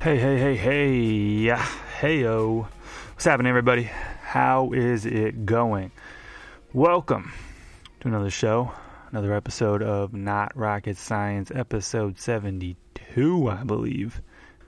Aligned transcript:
Hey, 0.00 0.16
hey, 0.16 0.38
hey, 0.38 0.54
hey, 0.54 0.96
yeah, 0.96 1.66
hey, 2.00 2.20
yo. 2.20 2.68
What's 3.14 3.24
happening, 3.24 3.50
everybody? 3.50 3.82
How 3.82 4.70
is 4.70 5.04
it 5.04 5.44
going? 5.44 5.90
Welcome 6.72 7.32
to 7.98 8.06
another 8.06 8.30
show, 8.30 8.70
another 9.10 9.34
episode 9.34 9.82
of 9.82 10.14
Not 10.14 10.56
Rocket 10.56 10.98
Science, 10.98 11.50
episode 11.52 12.16
72, 12.16 13.48
I 13.50 13.64
believe. 13.64 14.22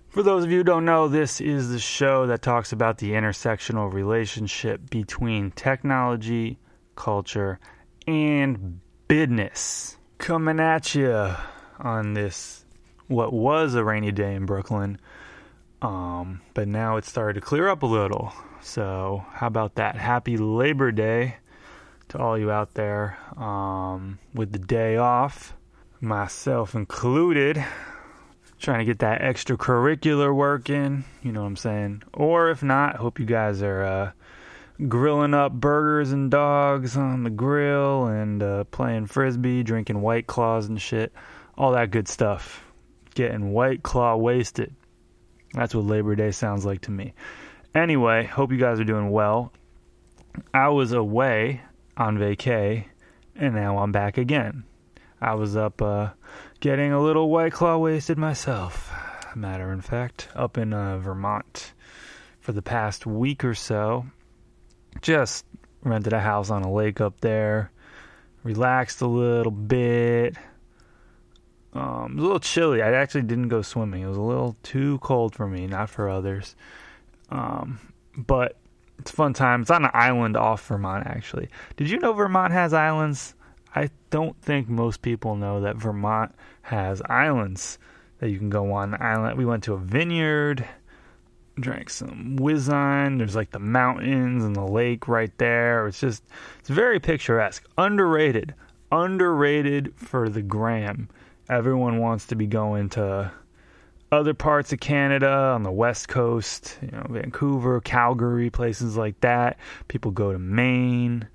For 0.09 0.25
those 0.25 0.43
of 0.43 0.51
you 0.51 0.59
who 0.59 0.65
don't 0.65 0.85
know, 0.85 1.07
this 1.07 1.41
is 1.41 1.71
the 1.71 1.79
show 1.79 2.27
that 2.27 2.43
talks 2.43 2.73
about 2.73 2.99
the 2.99 3.13
intersectional 3.13 3.93
relationship 3.93 4.91
between 4.91 5.53
technology, 5.53 6.59
culture, 6.97 7.61
and 8.05 8.81
business. 9.07 9.97
Coming 10.19 10.59
at 10.59 10.97
you 10.97 11.37
on 11.79 12.15
this, 12.15 12.65
what 13.07 13.33
was 13.33 13.77
a 13.77 13.85
rainy 13.85 14.11
day 14.11 14.35
in 14.35 14.45
Brooklyn 14.45 14.99
um, 15.83 16.41
but 16.55 16.69
now 16.69 16.97
it's 16.97 17.09
started 17.09 17.41
to 17.41 17.47
clear 17.47 17.69
up 17.69 17.83
a 17.83 17.87
little. 17.87 18.33
So, 18.61 19.25
how 19.33 19.47
about 19.47 19.77
that? 19.77 19.97
Happy 19.97 20.37
Labor 20.37 20.93
Day 20.93 21.37
to 22.11 22.19
all 22.19 22.37
you 22.37 22.51
out 22.51 22.75
there 22.75 23.17
um, 23.37 24.19
with 24.35 24.53
the 24.53 24.59
day 24.59 24.97
off, 24.97 25.55
myself 26.01 26.75
included. 26.75 27.65
Trying 28.59 28.81
to 28.81 28.85
get 28.85 28.99
that 28.99 29.23
extracurricular 29.23 30.35
work 30.35 30.69
in, 30.69 31.05
you 31.23 31.33
know 31.33 31.41
what 31.41 31.47
I'm 31.47 31.57
saying? 31.57 32.03
Or 32.13 32.51
if 32.51 32.63
not, 32.63 32.97
hope 32.97 33.19
you 33.19 33.25
guys 33.25 33.63
are 33.63 33.83
uh, 33.83 34.13
grilling 34.87 35.33
up 35.33 35.53
burgers 35.53 36.13
and 36.13 36.31
dogs 36.31 36.95
on 36.95 37.23
the 37.23 37.31
grill 37.31 38.07
and 38.07 38.43
uh, 38.43 38.65
playing 38.65 39.07
frisbee, 39.07 39.63
drinking 39.63 40.03
white 40.03 40.27
claws 40.27 40.67
and 40.67 40.79
shit. 40.79 41.11
All 41.57 41.73
that 41.73 41.91
good 41.91 42.07
stuff. 42.07 42.63
Getting 43.15 43.53
white 43.53 43.83
claw 43.83 44.17
wasted. 44.17 44.75
That's 45.53 45.75
what 45.75 45.85
Labor 45.85 46.15
Day 46.15 46.31
sounds 46.31 46.65
like 46.65 46.83
to 46.83 46.91
me. 46.91 47.15
Anyway, 47.75 48.25
hope 48.25 48.53
you 48.53 48.59
guys 48.59 48.81
are 48.81 48.85
doing 48.85 49.11
well. 49.11 49.53
I 50.55 50.69
was 50.69 50.93
away 50.93 51.63
on 51.97 52.19
vacay, 52.19 52.85
and 53.37 53.55
now 53.55 53.79
I'm 53.79 53.93
back 53.93 54.19
again. 54.19 54.65
I 55.21 55.35
was 55.35 55.57
up 55.57 55.83
uh, 55.83 56.11
getting 56.61 56.93
a 56.93 57.03
little 57.03 57.31
White 57.31 57.53
Claw 57.53 57.79
wasted 57.79 58.19
myself. 58.19 58.93
Matter 59.35 59.73
of 59.73 59.85
fact, 59.85 60.29
up 60.35 60.59
in 60.59 60.73
uh, 60.73 60.99
Vermont 60.99 61.73
for 62.41 62.53
the 62.53 62.63
past 62.63 63.07
week 63.07 63.45
or 63.45 63.55
so. 63.55 64.07
Just 65.03 65.45
rented 65.85 66.13
a 66.13 66.21
house 66.21 66.51
on 66.51 66.63
a 66.63 66.73
lake 66.73 67.01
up 67.01 67.21
there, 67.21 67.71
relaxed 68.43 69.01
a 69.03 69.07
little 69.07 69.53
bit, 69.53 70.37
um, 71.73 72.13
it 72.13 72.15
was 72.17 72.23
a 72.23 72.27
little 72.27 72.41
chilly. 72.41 72.83
I 72.83 72.93
actually 72.93 73.23
didn't 73.23 73.49
go 73.49 73.63
swimming. 73.63 74.03
It 74.03 74.09
was 74.09 74.17
a 74.17 74.23
little 74.23 74.57
too 74.63 74.99
cold 74.99 75.35
for 75.35 75.47
me, 75.47 75.67
not 75.67 75.89
for 75.89 76.09
others. 76.09 76.57
Um, 77.31 77.79
but 78.17 78.57
it's 78.99 79.11
fun 79.11 79.33
time. 79.33 79.63
It's 79.63 79.71
on 79.71 79.85
an 79.85 79.91
island 79.95 80.37
off 80.37 80.67
Vermont, 80.67 81.07
actually. 81.07 81.49
Did 81.77 81.89
you 81.89 81.99
know 81.99 82.13
Vermont 82.13 82.53
has 82.53 82.73
islands? 82.75 83.35
I 83.75 83.91
don't 84.11 84.41
think 84.43 84.69
most 84.69 85.01
people 85.01 85.37
know 85.37 85.61
that 85.61 85.77
Vermont 85.77 86.35
has 86.63 87.01
islands 87.03 87.79
that 88.19 88.31
you 88.31 88.39
can 88.39 88.51
go 88.51 88.73
on. 88.73 89.01
Island. 89.01 89.39
We 89.39 89.45
went 89.45 89.63
to 89.65 89.75
a 89.75 89.79
vineyard, 89.79 90.67
drank 91.59 91.89
some 91.89 92.37
Whizzon. 92.37 93.19
There's 93.19 93.37
like 93.37 93.53
the 93.53 93.61
mountains 93.61 94.43
and 94.43 94.57
the 94.57 94.67
lake 94.67 95.07
right 95.07 95.37
there. 95.39 95.87
It's 95.87 96.01
just, 96.01 96.25
it's 96.59 96.69
very 96.69 96.99
picturesque. 96.99 97.65
Underrated. 97.79 98.55
Underrated 98.91 99.95
for 99.95 100.29
the 100.29 100.43
gram 100.43 101.09
everyone 101.51 101.99
wants 101.99 102.29
to 102.29 102.37
be 102.37 102.47
going 102.47 102.89
to 102.91 103.33
other 104.13 104.35
parts 104.35 104.73
of 104.73 104.81
Canada 104.81 105.31
on 105.31 105.63
the 105.63 105.71
west 105.71 106.09
coast, 106.09 106.79
you 106.83 106.91
know, 106.91 107.07
Vancouver, 107.11 107.81
Calgary, 107.81 108.51
places 108.51 108.97
like 108.97 109.21
that. 109.21 109.59
People 109.89 110.11
go 110.11 110.33
to 110.33 110.39
Maine, 110.39 111.29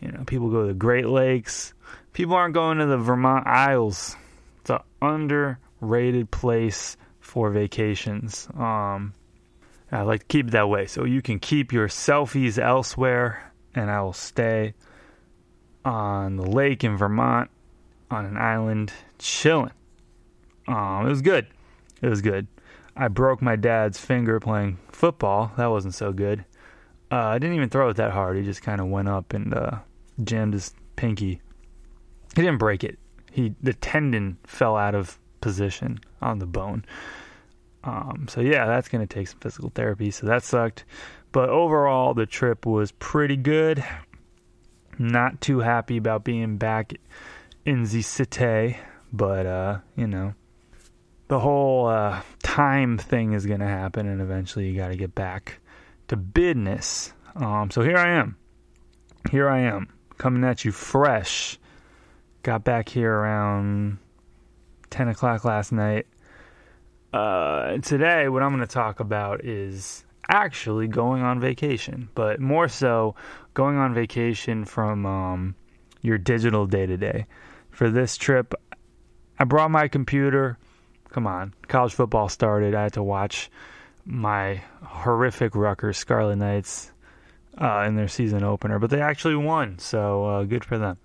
you 0.00 0.12
know, 0.12 0.24
people 0.24 0.50
go 0.50 0.62
to 0.62 0.68
the 0.68 0.74
Great 0.74 1.06
Lakes. 1.06 1.74
People 2.12 2.34
aren't 2.34 2.54
going 2.54 2.78
to 2.78 2.86
the 2.86 2.96
Vermont 2.96 3.46
Isles. 3.46 4.16
It's 4.60 4.70
an 4.70 4.78
underrated 5.02 6.30
place 6.30 6.96
for 7.20 7.50
vacations. 7.50 8.48
Um, 8.56 9.14
I 9.90 10.02
like 10.02 10.20
to 10.20 10.26
keep 10.26 10.48
it 10.48 10.50
that 10.52 10.68
way. 10.68 10.86
So 10.86 11.04
you 11.04 11.22
can 11.22 11.38
keep 11.38 11.72
your 11.72 11.88
selfies 11.88 12.58
elsewhere, 12.58 13.52
and 13.74 13.90
I 13.90 14.02
will 14.02 14.12
stay 14.12 14.74
on 15.84 16.36
the 16.36 16.48
lake 16.48 16.84
in 16.84 16.96
Vermont 16.96 17.50
on 18.10 18.24
an 18.24 18.36
island 18.36 18.92
chilling. 19.24 19.72
Um, 20.68 21.06
it 21.06 21.08
was 21.08 21.22
good. 21.22 21.46
It 22.02 22.08
was 22.08 22.22
good. 22.22 22.46
I 22.96 23.08
broke 23.08 23.42
my 23.42 23.56
dad's 23.56 23.98
finger 23.98 24.38
playing 24.38 24.78
football. 24.92 25.52
That 25.56 25.66
wasn't 25.66 25.94
so 25.94 26.12
good. 26.12 26.44
Uh, 27.10 27.16
I 27.16 27.38
didn't 27.38 27.56
even 27.56 27.70
throw 27.70 27.88
it 27.88 27.96
that 27.96 28.12
hard. 28.12 28.36
He 28.36 28.42
just 28.42 28.62
kind 28.62 28.80
of 28.80 28.88
went 28.88 29.08
up 29.08 29.32
and 29.32 29.54
uh, 29.54 29.78
jammed 30.22 30.52
his 30.52 30.74
pinky. 30.96 31.40
He 32.36 32.42
didn't 32.42 32.58
break 32.58 32.84
it. 32.84 32.98
He 33.30 33.54
the 33.62 33.72
tendon 33.72 34.38
fell 34.44 34.76
out 34.76 34.94
of 34.94 35.18
position 35.40 36.00
on 36.22 36.38
the 36.38 36.46
bone. 36.46 36.84
Um, 37.82 38.26
so 38.28 38.40
yeah, 38.40 38.66
that's 38.66 38.88
gonna 38.88 39.06
take 39.06 39.28
some 39.28 39.40
physical 39.40 39.70
therapy. 39.74 40.10
So 40.10 40.26
that 40.26 40.42
sucked. 40.42 40.84
But 41.32 41.48
overall, 41.48 42.14
the 42.14 42.26
trip 42.26 42.64
was 42.64 42.92
pretty 42.92 43.36
good. 43.36 43.84
Not 44.98 45.40
too 45.40 45.58
happy 45.60 45.96
about 45.96 46.24
being 46.24 46.56
back 46.58 46.92
in 47.64 47.84
the 47.84 48.02
city, 48.02 48.76
but 49.14 49.46
uh, 49.46 49.78
you 49.96 50.08
know, 50.08 50.34
the 51.28 51.38
whole 51.38 51.86
uh, 51.86 52.20
time 52.42 52.98
thing 52.98 53.32
is 53.32 53.46
going 53.46 53.60
to 53.60 53.66
happen, 53.66 54.08
and 54.08 54.20
eventually 54.20 54.68
you 54.68 54.76
got 54.76 54.88
to 54.88 54.96
get 54.96 55.14
back 55.14 55.60
to 56.08 56.16
business. 56.16 57.12
Um, 57.36 57.70
so 57.70 57.82
here 57.82 57.96
I 57.96 58.18
am. 58.18 58.36
Here 59.30 59.48
I 59.48 59.60
am, 59.60 59.88
coming 60.18 60.44
at 60.44 60.64
you 60.64 60.72
fresh. 60.72 61.58
Got 62.42 62.64
back 62.64 62.88
here 62.90 63.12
around 63.12 63.98
10 64.90 65.08
o'clock 65.08 65.44
last 65.44 65.72
night. 65.72 66.06
Uh, 67.12 67.78
today, 67.78 68.28
what 68.28 68.42
I'm 68.42 68.50
going 68.50 68.60
to 68.60 68.66
talk 68.66 69.00
about 69.00 69.44
is 69.44 70.04
actually 70.28 70.88
going 70.88 71.22
on 71.22 71.40
vacation, 71.40 72.08
but 72.14 72.40
more 72.40 72.68
so 72.68 73.14
going 73.54 73.76
on 73.76 73.94
vacation 73.94 74.64
from 74.64 75.06
um, 75.06 75.54
your 76.02 76.18
digital 76.18 76.66
day 76.66 76.86
to 76.86 76.96
day 76.96 77.26
for 77.70 77.90
this 77.90 78.16
trip. 78.16 78.54
I 79.38 79.44
brought 79.44 79.70
my 79.70 79.88
computer. 79.88 80.58
Come 81.10 81.26
on, 81.26 81.54
college 81.68 81.94
football 81.94 82.28
started. 82.28 82.74
I 82.74 82.84
had 82.84 82.94
to 82.94 83.02
watch 83.02 83.50
my 84.04 84.62
horrific 84.82 85.54
Rutgers 85.54 85.96
Scarlet 85.96 86.36
Knights 86.36 86.90
uh, 87.60 87.84
in 87.86 87.96
their 87.96 88.08
season 88.08 88.42
opener, 88.42 88.78
but 88.78 88.90
they 88.90 89.00
actually 89.00 89.36
won, 89.36 89.78
so 89.78 90.24
uh, 90.24 90.42
good 90.44 90.64
for 90.64 90.78
them. 90.78 90.98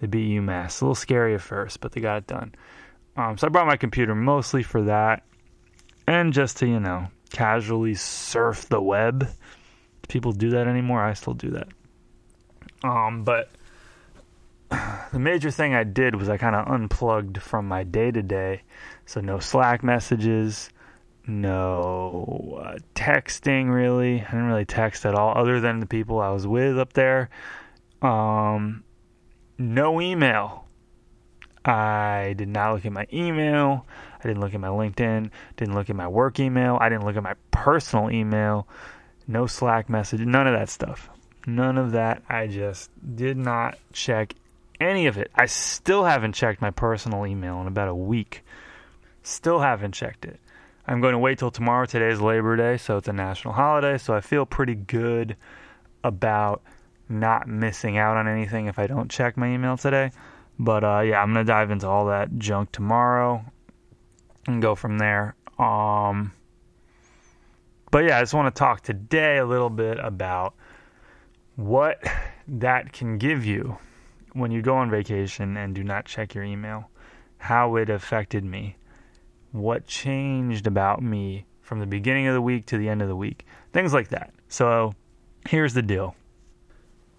They 0.00 0.06
beat 0.06 0.38
UMass. 0.38 0.80
A 0.80 0.84
little 0.84 0.94
scary 0.94 1.34
at 1.34 1.40
first, 1.40 1.80
but 1.80 1.92
they 1.92 2.00
got 2.00 2.18
it 2.18 2.26
done. 2.26 2.54
Um, 3.16 3.38
so 3.38 3.46
I 3.46 3.50
brought 3.50 3.66
my 3.66 3.76
computer 3.76 4.14
mostly 4.14 4.62
for 4.62 4.82
that, 4.82 5.22
and 6.06 6.32
just 6.32 6.58
to 6.58 6.66
you 6.66 6.80
know 6.80 7.08
casually 7.30 7.94
surf 7.94 8.68
the 8.68 8.80
web. 8.80 9.28
People 10.08 10.32
do 10.32 10.50
that 10.50 10.68
anymore? 10.68 11.02
I 11.02 11.14
still 11.14 11.34
do 11.34 11.50
that. 11.50 11.68
Um, 12.84 13.24
but 13.24 13.50
the 15.12 15.18
major 15.18 15.50
thing 15.50 15.74
I 15.74 15.84
did 15.84 16.14
was 16.14 16.28
I 16.28 16.36
kind 16.36 16.56
of 16.56 16.66
unplugged 16.68 17.40
from 17.40 17.68
my 17.68 17.84
day 17.84 18.10
to 18.10 18.22
day. 18.22 18.62
So, 19.04 19.20
no 19.20 19.38
Slack 19.38 19.82
messages, 19.82 20.70
no 21.26 22.60
uh, 22.62 22.78
texting 22.94 23.72
really. 23.72 24.20
I 24.20 24.24
didn't 24.24 24.46
really 24.46 24.64
text 24.64 25.06
at 25.06 25.14
all, 25.14 25.36
other 25.36 25.60
than 25.60 25.80
the 25.80 25.86
people 25.86 26.20
I 26.20 26.30
was 26.30 26.46
with 26.46 26.78
up 26.78 26.92
there. 26.92 27.30
Um, 28.02 28.84
no 29.58 30.00
email. 30.00 30.64
I 31.64 32.34
did 32.36 32.48
not 32.48 32.74
look 32.74 32.86
at 32.86 32.92
my 32.92 33.06
email. 33.12 33.86
I 34.22 34.28
didn't 34.28 34.40
look 34.40 34.54
at 34.54 34.60
my 34.60 34.68
LinkedIn. 34.68 35.30
Didn't 35.56 35.74
look 35.74 35.90
at 35.90 35.96
my 35.96 36.06
work 36.06 36.38
email. 36.38 36.78
I 36.80 36.88
didn't 36.88 37.04
look 37.04 37.16
at 37.16 37.22
my 37.22 37.34
personal 37.50 38.10
email. 38.10 38.68
No 39.26 39.46
Slack 39.46 39.88
message. 39.88 40.20
None 40.20 40.46
of 40.46 40.52
that 40.52 40.68
stuff. 40.68 41.10
None 41.46 41.76
of 41.76 41.92
that. 41.92 42.22
I 42.28 42.46
just 42.46 42.90
did 43.16 43.36
not 43.36 43.78
check 43.92 44.34
any 44.80 45.06
of 45.06 45.18
it. 45.18 45.30
I 45.34 45.46
still 45.46 46.04
haven't 46.04 46.34
checked 46.34 46.60
my 46.60 46.70
personal 46.70 47.26
email 47.26 47.60
in 47.60 47.66
about 47.66 47.88
a 47.88 47.94
week. 47.94 48.44
Still 49.22 49.60
haven't 49.60 49.92
checked 49.92 50.24
it. 50.24 50.38
I'm 50.86 51.00
going 51.00 51.12
to 51.12 51.18
wait 51.18 51.38
till 51.38 51.50
tomorrow. 51.50 51.86
Today 51.86 52.08
is 52.08 52.20
Labor 52.20 52.56
Day, 52.56 52.76
so 52.76 52.96
it's 52.96 53.08
a 53.08 53.12
national 53.12 53.54
holiday, 53.54 53.98
so 53.98 54.14
I 54.14 54.20
feel 54.20 54.46
pretty 54.46 54.74
good 54.74 55.36
about 56.04 56.62
not 57.08 57.48
missing 57.48 57.98
out 57.98 58.16
on 58.16 58.28
anything 58.28 58.66
if 58.66 58.78
I 58.78 58.86
don't 58.86 59.10
check 59.10 59.36
my 59.36 59.52
email 59.52 59.76
today. 59.76 60.12
But 60.58 60.84
uh, 60.84 61.00
yeah, 61.00 61.20
I'm 61.20 61.32
gonna 61.32 61.44
dive 61.44 61.70
into 61.70 61.88
all 61.88 62.06
that 62.06 62.38
junk 62.38 62.72
tomorrow 62.72 63.44
and 64.46 64.62
go 64.62 64.74
from 64.74 64.98
there. 64.98 65.34
Um, 65.58 66.32
but 67.90 68.04
yeah, 68.04 68.18
I 68.18 68.22
just 68.22 68.34
want 68.34 68.54
to 68.54 68.58
talk 68.58 68.82
today 68.82 69.38
a 69.38 69.46
little 69.46 69.70
bit 69.70 69.98
about 69.98 70.54
what 71.56 72.02
that 72.48 72.92
can 72.92 73.18
give 73.18 73.44
you 73.44 73.78
when 74.36 74.50
you 74.50 74.62
go 74.62 74.76
on 74.76 74.90
vacation 74.90 75.56
and 75.56 75.74
do 75.74 75.82
not 75.82 76.04
check 76.04 76.34
your 76.34 76.44
email, 76.44 76.90
how 77.38 77.76
it 77.76 77.90
affected 77.90 78.44
me, 78.44 78.76
what 79.52 79.86
changed 79.86 80.66
about 80.66 81.02
me 81.02 81.46
from 81.62 81.80
the 81.80 81.86
beginning 81.86 82.26
of 82.26 82.34
the 82.34 82.42
week 82.42 82.66
to 82.66 82.78
the 82.78 82.88
end 82.88 83.02
of 83.02 83.08
the 83.08 83.16
week, 83.16 83.46
things 83.72 83.92
like 83.92 84.08
that. 84.08 84.32
So 84.48 84.94
here's 85.48 85.74
the 85.74 85.82
deal. 85.82 86.14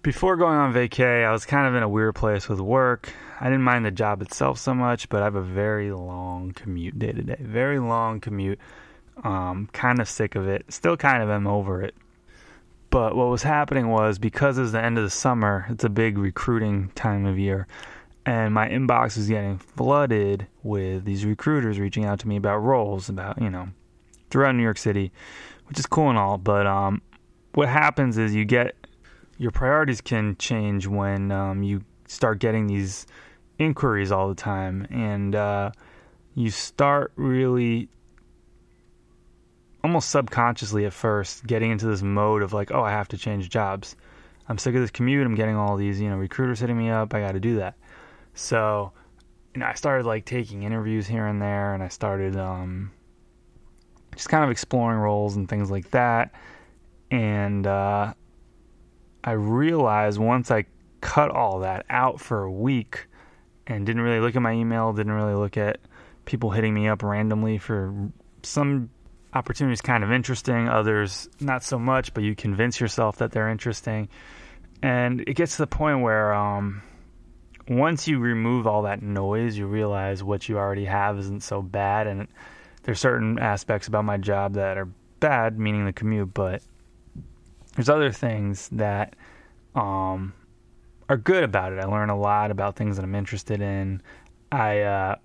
Before 0.02 0.36
going 0.36 0.56
on 0.56 0.72
vacay, 0.72 1.26
I 1.26 1.32
was 1.32 1.44
kind 1.44 1.66
of 1.66 1.74
in 1.74 1.82
a 1.82 1.88
weird 1.88 2.14
place 2.14 2.48
with 2.48 2.60
work. 2.60 3.12
I 3.40 3.44
didn't 3.44 3.62
mind 3.62 3.84
the 3.84 3.90
job 3.90 4.22
itself 4.22 4.58
so 4.58 4.72
much, 4.72 5.08
but 5.08 5.20
I 5.20 5.24
have 5.24 5.34
a 5.34 5.42
very 5.42 5.92
long 5.92 6.52
commute 6.52 6.98
day 6.98 7.12
to 7.12 7.22
day. 7.22 7.36
Very 7.40 7.78
long 7.78 8.20
commute. 8.20 8.58
Um, 9.24 9.68
kind 9.72 10.00
of 10.00 10.08
sick 10.08 10.36
of 10.36 10.48
it. 10.48 10.64
Still 10.68 10.96
kind 10.96 11.22
of 11.22 11.30
am 11.30 11.46
over 11.46 11.82
it. 11.82 11.94
But 12.90 13.14
what 13.14 13.28
was 13.28 13.42
happening 13.42 13.88
was 13.88 14.18
because 14.18 14.56
it's 14.56 14.72
the 14.72 14.82
end 14.82 14.96
of 14.96 15.04
the 15.04 15.10
summer, 15.10 15.66
it's 15.68 15.84
a 15.84 15.90
big 15.90 16.16
recruiting 16.16 16.90
time 16.94 17.26
of 17.26 17.38
year, 17.38 17.66
and 18.24 18.54
my 18.54 18.68
inbox 18.68 19.16
was 19.16 19.28
getting 19.28 19.58
flooded 19.58 20.46
with 20.62 21.04
these 21.04 21.24
recruiters 21.24 21.78
reaching 21.78 22.04
out 22.04 22.18
to 22.20 22.28
me 22.28 22.36
about 22.36 22.58
roles, 22.58 23.08
about, 23.08 23.40
you 23.40 23.50
know, 23.50 23.68
throughout 24.30 24.54
New 24.54 24.62
York 24.62 24.78
City, 24.78 25.12
which 25.66 25.78
is 25.78 25.86
cool 25.86 26.08
and 26.08 26.18
all. 26.18 26.38
But 26.38 26.66
um, 26.66 27.02
what 27.54 27.68
happens 27.68 28.16
is 28.16 28.34
you 28.34 28.44
get 28.44 28.74
your 29.38 29.50
priorities 29.50 30.00
can 30.00 30.36
change 30.36 30.86
when 30.86 31.30
um, 31.30 31.62
you 31.62 31.82
start 32.06 32.38
getting 32.38 32.66
these 32.66 33.06
inquiries 33.58 34.10
all 34.10 34.28
the 34.28 34.34
time, 34.34 34.86
and 34.90 35.34
uh, 35.34 35.70
you 36.34 36.50
start 36.50 37.12
really 37.16 37.88
almost 39.84 40.10
subconsciously 40.10 40.84
at 40.86 40.92
first 40.92 41.46
getting 41.46 41.70
into 41.70 41.86
this 41.86 42.02
mode 42.02 42.42
of 42.42 42.52
like, 42.52 42.70
oh, 42.72 42.82
I 42.82 42.90
have 42.90 43.08
to 43.08 43.18
change 43.18 43.48
jobs. 43.48 43.96
I'm 44.48 44.58
sick 44.58 44.74
of 44.74 44.80
this 44.80 44.90
commute. 44.90 45.26
I'm 45.26 45.34
getting 45.34 45.56
all 45.56 45.76
these, 45.76 46.00
you 46.00 46.08
know, 46.08 46.16
recruiters 46.16 46.60
hitting 46.60 46.78
me 46.78 46.90
up. 46.90 47.14
I 47.14 47.20
got 47.20 47.32
to 47.32 47.40
do 47.40 47.56
that. 47.56 47.74
So, 48.34 48.92
you 49.54 49.60
know, 49.60 49.66
I 49.66 49.74
started 49.74 50.06
like 50.06 50.24
taking 50.24 50.62
interviews 50.62 51.06
here 51.06 51.26
and 51.26 51.40
there, 51.40 51.74
and 51.74 51.82
I 51.82 51.88
started 51.88 52.36
um, 52.36 52.90
just 54.14 54.28
kind 54.28 54.44
of 54.44 54.50
exploring 54.50 54.98
roles 54.98 55.36
and 55.36 55.48
things 55.48 55.70
like 55.70 55.90
that. 55.90 56.32
And 57.10 57.66
uh, 57.66 58.14
I 59.22 59.30
realized 59.32 60.18
once 60.18 60.50
I 60.50 60.64
cut 61.00 61.30
all 61.30 61.60
that 61.60 61.86
out 61.90 62.20
for 62.20 62.42
a 62.42 62.50
week 62.50 63.06
and 63.66 63.84
didn't 63.86 64.02
really 64.02 64.20
look 64.20 64.34
at 64.34 64.42
my 64.42 64.52
email, 64.52 64.92
didn't 64.92 65.12
really 65.12 65.34
look 65.34 65.56
at 65.56 65.78
people 66.24 66.50
hitting 66.50 66.74
me 66.74 66.88
up 66.88 67.02
randomly 67.02 67.58
for 67.58 67.94
some 68.42 68.90
opportunities 69.38 69.80
kind 69.80 70.02
of 70.02 70.10
interesting, 70.10 70.68
others 70.68 71.28
not 71.40 71.62
so 71.62 71.78
much, 71.78 72.12
but 72.12 72.24
you 72.24 72.34
convince 72.34 72.80
yourself 72.80 73.18
that 73.18 73.30
they're 73.30 73.48
interesting. 73.48 74.08
And 74.82 75.20
it 75.20 75.34
gets 75.34 75.56
to 75.56 75.62
the 75.62 75.68
point 75.68 76.02
where 76.02 76.34
um, 76.34 76.82
once 77.68 78.08
you 78.08 78.18
remove 78.18 78.66
all 78.66 78.82
that 78.82 79.00
noise, 79.00 79.56
you 79.56 79.66
realize 79.66 80.24
what 80.24 80.48
you 80.48 80.58
already 80.58 80.86
have 80.86 81.18
isn't 81.18 81.42
so 81.42 81.62
bad. 81.62 82.08
And 82.08 82.26
there's 82.82 82.98
certain 82.98 83.38
aspects 83.38 83.86
about 83.86 84.04
my 84.04 84.16
job 84.16 84.54
that 84.54 84.76
are 84.76 84.88
bad, 85.20 85.58
meaning 85.58 85.84
the 85.84 85.92
commute, 85.92 86.34
but 86.34 86.62
there's 87.76 87.88
other 87.88 88.10
things 88.10 88.68
that 88.72 89.14
um, 89.76 90.32
are 91.08 91.16
good 91.16 91.44
about 91.44 91.72
it. 91.72 91.78
I 91.78 91.84
learn 91.84 92.10
a 92.10 92.18
lot 92.18 92.50
about 92.50 92.74
things 92.74 92.96
that 92.96 93.04
I'm 93.04 93.14
interested 93.14 93.60
in. 93.60 94.02
I 94.50 94.80
uh, 94.80 95.16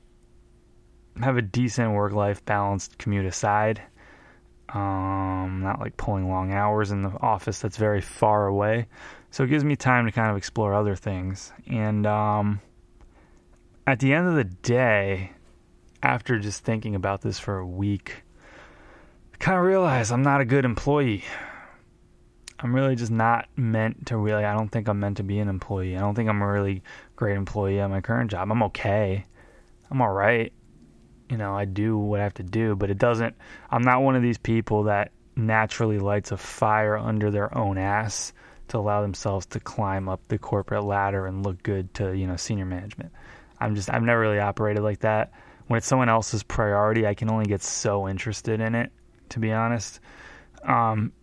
have 1.21 1.37
a 1.37 1.41
decent 1.41 1.93
work 1.93 2.13
life 2.13 2.45
balance 2.45 2.89
commute 2.99 3.25
aside. 3.25 3.81
Um, 4.69 5.61
not 5.61 5.79
like 5.79 5.97
pulling 5.97 6.29
long 6.29 6.51
hours 6.51 6.91
in 6.91 7.03
the 7.03 7.11
office 7.21 7.59
that's 7.59 7.77
very 7.77 8.01
far 8.01 8.47
away. 8.47 8.87
So 9.29 9.43
it 9.43 9.47
gives 9.47 9.63
me 9.63 9.75
time 9.75 10.05
to 10.05 10.11
kind 10.11 10.31
of 10.31 10.37
explore 10.37 10.73
other 10.73 10.95
things. 10.95 11.51
And 11.67 12.05
um, 12.07 12.61
at 13.85 13.99
the 13.99 14.13
end 14.13 14.27
of 14.27 14.35
the 14.35 14.43
day, 14.43 15.31
after 16.01 16.39
just 16.39 16.63
thinking 16.63 16.95
about 16.95 17.21
this 17.21 17.39
for 17.39 17.57
a 17.57 17.67
week, 17.67 18.23
I 19.33 19.37
kind 19.37 19.57
of 19.57 19.65
realize 19.65 20.11
I'm 20.11 20.23
not 20.23 20.41
a 20.41 20.45
good 20.45 20.65
employee. 20.65 21.23
I'm 22.59 22.73
really 22.73 22.95
just 22.95 23.11
not 23.11 23.47
meant 23.55 24.07
to 24.07 24.17
really, 24.17 24.45
I 24.45 24.53
don't 24.53 24.69
think 24.69 24.87
I'm 24.87 24.99
meant 24.99 25.17
to 25.17 25.23
be 25.23 25.39
an 25.39 25.49
employee. 25.49 25.97
I 25.97 25.99
don't 25.99 26.15
think 26.15 26.29
I'm 26.29 26.41
a 26.41 26.51
really 26.51 26.81
great 27.15 27.35
employee 27.35 27.79
at 27.79 27.89
my 27.89 28.01
current 28.01 28.31
job. 28.31 28.49
I'm 28.49 28.63
okay. 28.63 29.25
I'm 29.91 30.01
all 30.01 30.13
right 30.13 30.53
you 31.29 31.37
know, 31.37 31.55
I 31.55 31.65
do 31.65 31.97
what 31.97 32.19
I 32.19 32.23
have 32.23 32.33
to 32.35 32.43
do, 32.43 32.75
but 32.75 32.89
it 32.89 32.97
doesn't, 32.97 33.35
I'm 33.69 33.83
not 33.83 34.01
one 34.01 34.15
of 34.15 34.21
these 34.21 34.37
people 34.37 34.83
that 34.83 35.11
naturally 35.35 35.99
lights 35.99 36.31
a 36.31 36.37
fire 36.37 36.97
under 36.97 37.31
their 37.31 37.55
own 37.57 37.77
ass 37.77 38.33
to 38.69 38.77
allow 38.77 39.01
themselves 39.01 39.45
to 39.47 39.59
climb 39.59 40.07
up 40.07 40.21
the 40.27 40.37
corporate 40.37 40.83
ladder 40.83 41.25
and 41.25 41.45
look 41.45 41.61
good 41.63 41.93
to, 41.95 42.15
you 42.15 42.27
know, 42.27 42.35
senior 42.35 42.65
management. 42.65 43.11
I'm 43.59 43.75
just, 43.75 43.89
I've 43.89 44.03
never 44.03 44.21
really 44.21 44.39
operated 44.39 44.83
like 44.83 44.99
that. 44.99 45.31
When 45.67 45.77
it's 45.77 45.87
someone 45.87 46.09
else's 46.09 46.43
priority, 46.43 47.07
I 47.07 47.13
can 47.13 47.31
only 47.31 47.45
get 47.45 47.63
so 47.63 48.07
interested 48.07 48.59
in 48.59 48.75
it, 48.75 48.91
to 49.29 49.39
be 49.39 49.51
honest. 49.51 49.99
Um, 50.63 51.13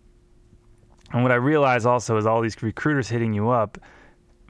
and 1.12 1.22
what 1.22 1.32
I 1.32 1.36
realize 1.36 1.86
also 1.86 2.16
is 2.16 2.26
all 2.26 2.40
these 2.40 2.60
recruiters 2.62 3.08
hitting 3.08 3.34
you 3.34 3.50
up 3.50 3.78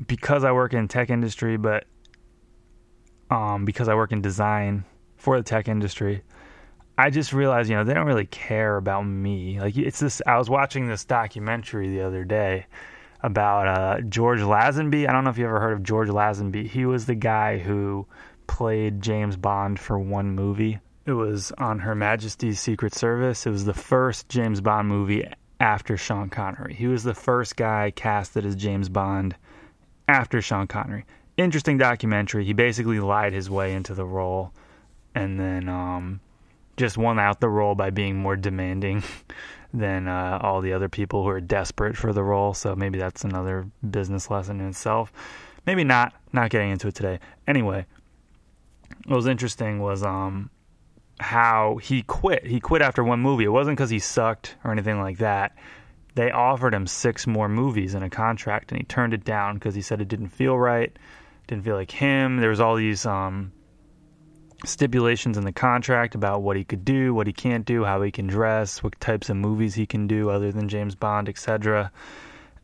because 0.07 0.45
I 0.45 0.53
work 0.53 0.73
in 0.73 0.89
tech 0.89 1.11
industry, 1.11 1.57
but 1.57 1.85
um, 3.31 3.65
because 3.65 3.89
I 3.89 3.95
work 3.95 4.13
in 4.13 4.21
design 4.21 4.85
for 5.21 5.37
the 5.37 5.45
tech 5.45 5.69
industry. 5.69 6.23
I 6.99 7.11
just 7.11 7.33
realized, 7.33 7.71
you 7.71 7.77
know, 7.77 7.85
they 7.85 7.95
don't 7.95 8.07
really 8.07 8.27
care 8.27 8.77
about 8.77 9.03
me. 9.03 9.61
Like 9.61 9.77
it's 9.77 10.01
this. 10.01 10.21
I 10.27 10.37
was 10.39 10.51
watching 10.51 10.87
this 10.87 11.05
documentary 11.05 11.89
the 11.89 12.03
other 12.03 12.25
day 12.25 12.67
about 13.23 13.69
uh, 13.69 14.01
George 14.03 14.41
Lazenby. 14.41 15.09
I 15.09 15.13
don't 15.13 15.25
know 15.25 15.31
if 15.31 15.39
you 15.39 15.47
ever 15.47 15.61
heard 15.61 15.75
of 15.75 15.83
George 15.83 16.09
Lazenby. 16.09 16.69
He 16.69 16.85
was 16.87 17.07
the 17.07 17.15
guy 17.15 17.59
who 17.59 18.07
played 18.47 19.01
James 19.01 19.37
Bond 19.37 19.79
for 19.79 19.99
one 19.99 20.33
movie. 20.33 20.79
It 21.07 21.13
was 21.13 21.53
on 21.53 21.79
Her 21.79 21.95
Majesty's 21.95 22.61
Secret 22.61 22.95
Service. 22.95 23.47
It 23.47 23.51
was 23.51 23.65
the 23.65 23.75
first 23.75 24.29
James 24.29 24.61
Bond 24.61 24.89
movie 24.89 25.27
after 25.59 25.97
Sean 25.97 26.31
Connery. 26.31 26.75
He 26.75 26.87
was 26.87 27.03
the 27.03 27.15
first 27.15 27.57
guy 27.57 27.93
casted 27.95 28.45
as 28.45 28.57
James 28.57 28.89
Bond 28.89 29.37
after 30.09 30.43
Sean 30.43 30.67
Connery. 30.67 31.05
Interesting 31.37 31.79
documentary. 31.79 32.45
He 32.45 32.53
basically 32.53 33.01
lied 33.01 33.33
his 33.33 33.49
way 33.49 33.75
into 33.75 33.95
the 33.95 34.05
role 34.05 34.53
and 35.15 35.39
then 35.39 35.69
um, 35.69 36.21
just 36.77 36.97
won 36.97 37.19
out 37.19 37.41
the 37.41 37.49
role 37.49 37.75
by 37.75 37.91
being 37.91 38.17
more 38.17 38.37
demanding 38.37 39.03
than 39.75 40.09
uh, 40.09 40.39
all 40.43 40.61
the 40.61 40.73
other 40.73 40.89
people 40.89 41.23
who 41.23 41.29
are 41.29 41.41
desperate 41.41 41.97
for 41.97 42.13
the 42.13 42.23
role. 42.23 42.55
So 42.55 42.75
maybe 42.75 42.99
that's 42.99 43.25
another 43.25 43.67
business 43.89 44.31
lesson 44.31 44.61
in 44.61 44.69
itself. 44.69 45.13
Maybe 45.67 45.85
not. 45.85 46.15
Not 46.33 46.51
getting 46.51 46.71
into 46.71 46.89
it 46.89 46.95
today. 46.95 47.21
Anyway, 47.47 47.87
what 49.07 49.17
was 49.17 49.27
interesting 49.27 49.81
was 49.81 50.03
um, 50.03 50.51
how 51.19 51.77
he 51.77 52.03
quit. 52.03 52.47
He 52.47 52.61
quit 52.61 52.83
after 52.83 53.05
one 53.05 53.21
movie. 53.21 53.45
It 53.45 53.49
wasn't 53.49 53.77
because 53.77 53.91
he 53.91 53.99
sucked 53.99 54.57
or 54.65 54.73
anything 54.73 55.01
like 55.01 55.19
that. 55.19 55.57
They 56.15 56.31
offered 56.31 56.75
him 56.75 56.87
six 56.87 57.27
more 57.27 57.49
movies 57.49 57.95
in 57.95 58.03
a 58.03 58.11
contract, 58.11 58.73
and 58.73 58.81
he 58.81 58.85
turned 58.85 59.15
it 59.15 59.25
down 59.25 59.55
because 59.55 59.75
he 59.75 59.83
said 59.83 60.01
it 60.01 60.09
didn't 60.09 60.31
feel 60.31 60.59
right, 60.59 60.97
didn't 61.47 61.65
feel 61.65 61.77
like 61.77 61.91
him. 61.91 62.39
There 62.39 62.51
was 62.51 62.61
all 62.61 62.75
these 62.75 63.07
um, 63.07 63.53
stipulations 64.65 65.37
in 65.37 65.45
the 65.45 65.53
contract 65.53 66.15
about 66.15 66.43
what 66.43 66.57
he 66.57 66.65
could 66.65 66.85
do, 66.85 67.15
what 67.15 67.27
he 67.27 67.33
can't 67.33 67.65
do, 67.65 67.85
how 67.85 68.03
he 68.03 68.11
can 68.11 68.27
dress, 68.27 68.83
what 68.83 68.99
types 69.01 69.29
of 69.29 69.37
movies 69.37 69.75
he 69.75 69.87
can 69.87 70.07
do 70.07 70.31
other 70.31 70.53
than 70.53 70.69
James 70.69 70.95
Bond, 70.95 71.29
etc. 71.29 71.91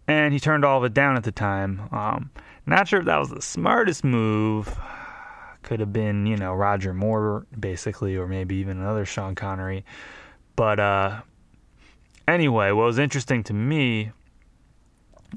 And 0.08 0.32
he 0.32 0.40
turned 0.40 0.64
all 0.64 0.78
of 0.78 0.84
it 0.84 0.94
down 0.94 1.16
at 1.16 1.24
the 1.24 1.32
time. 1.32 1.88
Um, 1.92 2.30
not 2.66 2.88
sure 2.88 3.00
if 3.00 3.06
that 3.06 3.18
was 3.18 3.30
the 3.30 3.42
smartest 3.42 4.04
move. 4.04 4.76
Could 5.62 5.80
have 5.80 5.92
been, 5.92 6.26
you 6.26 6.36
know, 6.36 6.54
Roger 6.54 6.94
Moore, 6.94 7.46
basically, 7.58 8.16
or 8.16 8.28
maybe 8.28 8.56
even 8.56 8.78
another 8.78 9.04
Sean 9.04 9.34
Connery. 9.34 9.84
But 10.54 10.78
uh, 10.78 11.20
anyway, 12.28 12.70
what 12.70 12.84
was 12.84 12.98
interesting 12.98 13.42
to 13.44 13.52
me 13.52 14.12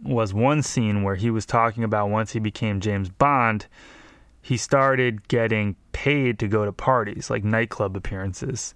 was 0.04 0.34
one 0.34 0.62
scene 0.62 1.04
where 1.04 1.16
he 1.16 1.32
was 1.32 1.46
talking 1.46 1.84
about 1.84 2.10
once 2.10 2.32
he 2.32 2.40
became 2.40 2.80
James 2.80 3.10
Bond 3.10 3.68
he 4.42 4.58
started 4.58 5.28
getting 5.28 5.76
paid 5.92 6.40
to 6.40 6.48
go 6.48 6.66
to 6.66 6.72
parties, 6.72 7.30
like 7.30 7.44
nightclub 7.44 7.96
appearances, 7.96 8.74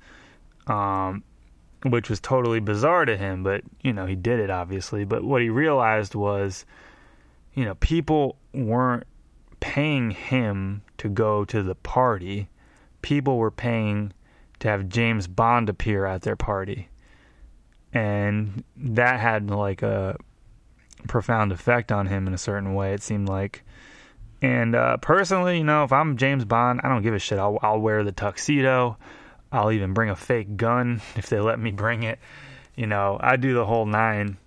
um, 0.68 1.24
which 1.86 2.10
was 2.10 2.20
totally 2.20 2.60
bizarre 2.60 3.06
to 3.06 3.18
him. 3.18 3.44
But 3.44 3.64
you 3.82 3.94
know, 3.94 4.06
he 4.06 4.16
did 4.16 4.40
it 4.40 4.50
obviously. 4.50 5.06
But 5.06 5.24
what 5.24 5.42
he 5.42 5.50
realized 5.50 6.16
was, 6.16 6.66
you 7.54 7.66
know, 7.66 7.76
people 7.76 8.38
weren't 8.54 9.06
paying 9.60 10.12
him 10.12 10.82
to 10.98 11.10
go 11.10 11.46
to 11.46 11.64
the 11.64 11.76
party. 11.76 12.50
People 13.02 13.38
were 13.38 13.52
paying 13.52 14.14
to 14.60 14.68
have 14.68 14.90
James 14.90 15.28
Bond 15.28 15.70
appear 15.70 16.06
at 16.06 16.22
their 16.22 16.36
party. 16.36 16.90
And 17.94 18.64
that 18.76 19.20
had 19.20 19.50
like 19.50 19.82
a 19.84 20.18
profound 21.08 21.52
effect 21.52 21.92
on 21.92 22.08
him 22.08 22.28
in 22.28 22.34
a 22.34 22.38
certain 22.38 22.74
way, 22.74 22.94
it 22.94 23.02
seemed 23.04 23.30
like. 23.30 23.64
And 24.44 24.76
uh, 24.76 24.98
personally, 24.98 25.58
you 25.60 25.64
know, 25.64 25.86
if 25.86 25.94
I'm 25.94 26.18
James 26.18 26.44
Bond, 26.44 26.82
I 26.84 26.90
don't 26.90 27.02
give 27.02 27.14
a 27.14 27.20
shit. 27.20 27.40
I'll, 27.40 27.58
I'll 27.62 27.80
wear 27.80 28.04
the 28.04 28.12
tuxedo. 28.12 28.98
I'll 29.54 29.72
even 29.72 29.94
bring 29.94 30.10
a 30.10 30.18
fake 30.18 30.58
gun 30.58 31.02
if 31.16 31.30
they 31.30 31.40
let 31.40 31.58
me 31.58 31.72
bring 31.72 32.04
it. 32.04 32.20
You 32.76 32.88
know, 32.88 33.18
I 33.22 33.38
do 33.38 33.54
the 33.54 33.66
whole 33.66 33.86
nine 33.86 34.38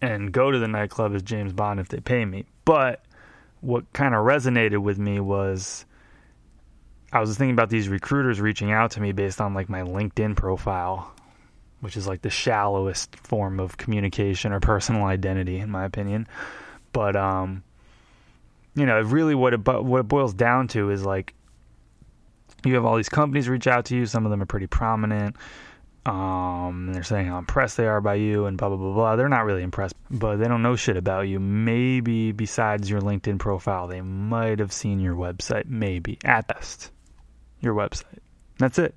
and 0.00 0.30
go 0.30 0.52
to 0.52 0.58
the 0.58 0.68
nightclub 0.68 1.14
as 1.16 1.22
James 1.22 1.52
Bond 1.52 1.80
if 1.80 1.88
they 1.88 1.98
pay 1.98 2.24
me. 2.24 2.44
But 2.64 3.04
what 3.60 3.92
kind 3.92 4.14
of 4.14 4.24
resonated 4.24 4.78
with 4.78 4.98
me 4.98 5.18
was 5.18 5.84
I 7.12 7.18
was 7.18 7.36
thinking 7.36 7.54
about 7.54 7.70
these 7.70 7.88
recruiters 7.88 8.40
reaching 8.40 8.70
out 8.70 8.92
to 8.92 9.00
me 9.00 9.10
based 9.10 9.40
on 9.40 9.52
like 9.52 9.68
my 9.68 9.82
LinkedIn 9.82 10.36
profile, 10.36 11.12
which 11.80 11.96
is 11.96 12.06
like 12.06 12.22
the 12.22 12.30
shallowest 12.30 13.16
form 13.16 13.58
of 13.58 13.76
communication 13.78 14.52
or 14.52 14.60
personal 14.60 15.04
identity, 15.04 15.58
in 15.58 15.70
my 15.70 15.84
opinion. 15.84 16.28
But 16.92 17.16
um, 17.16 17.64
you 18.80 18.86
know, 18.86 18.98
really 19.02 19.34
what 19.34 19.52
it 19.52 19.58
what 19.66 19.98
it 19.98 20.08
boils 20.08 20.32
down 20.32 20.68
to 20.68 20.90
is 20.90 21.04
like 21.04 21.34
you 22.64 22.74
have 22.74 22.86
all 22.86 22.96
these 22.96 23.10
companies 23.10 23.46
reach 23.46 23.66
out 23.66 23.84
to 23.86 23.94
you. 23.94 24.06
Some 24.06 24.24
of 24.24 24.30
them 24.30 24.40
are 24.40 24.46
pretty 24.46 24.66
prominent. 24.66 25.36
Um, 26.06 26.90
they're 26.94 27.02
saying 27.02 27.26
how 27.26 27.36
impressed 27.36 27.76
they 27.76 27.86
are 27.86 28.00
by 28.00 28.14
you 28.14 28.46
and 28.46 28.56
blah 28.56 28.68
blah 28.68 28.78
blah 28.78 28.94
blah. 28.94 29.16
They're 29.16 29.28
not 29.28 29.44
really 29.44 29.62
impressed, 29.62 29.96
but 30.10 30.36
they 30.36 30.48
don't 30.48 30.62
know 30.62 30.76
shit 30.76 30.96
about 30.96 31.28
you. 31.28 31.38
Maybe 31.38 32.32
besides 32.32 32.88
your 32.88 33.02
LinkedIn 33.02 33.38
profile, 33.38 33.86
they 33.86 34.00
might 34.00 34.60
have 34.60 34.72
seen 34.72 34.98
your 34.98 35.14
website. 35.14 35.66
Maybe 35.66 36.16
at 36.24 36.48
best, 36.48 36.90
your 37.60 37.74
website. 37.74 38.20
That's 38.58 38.78
it. 38.78 38.94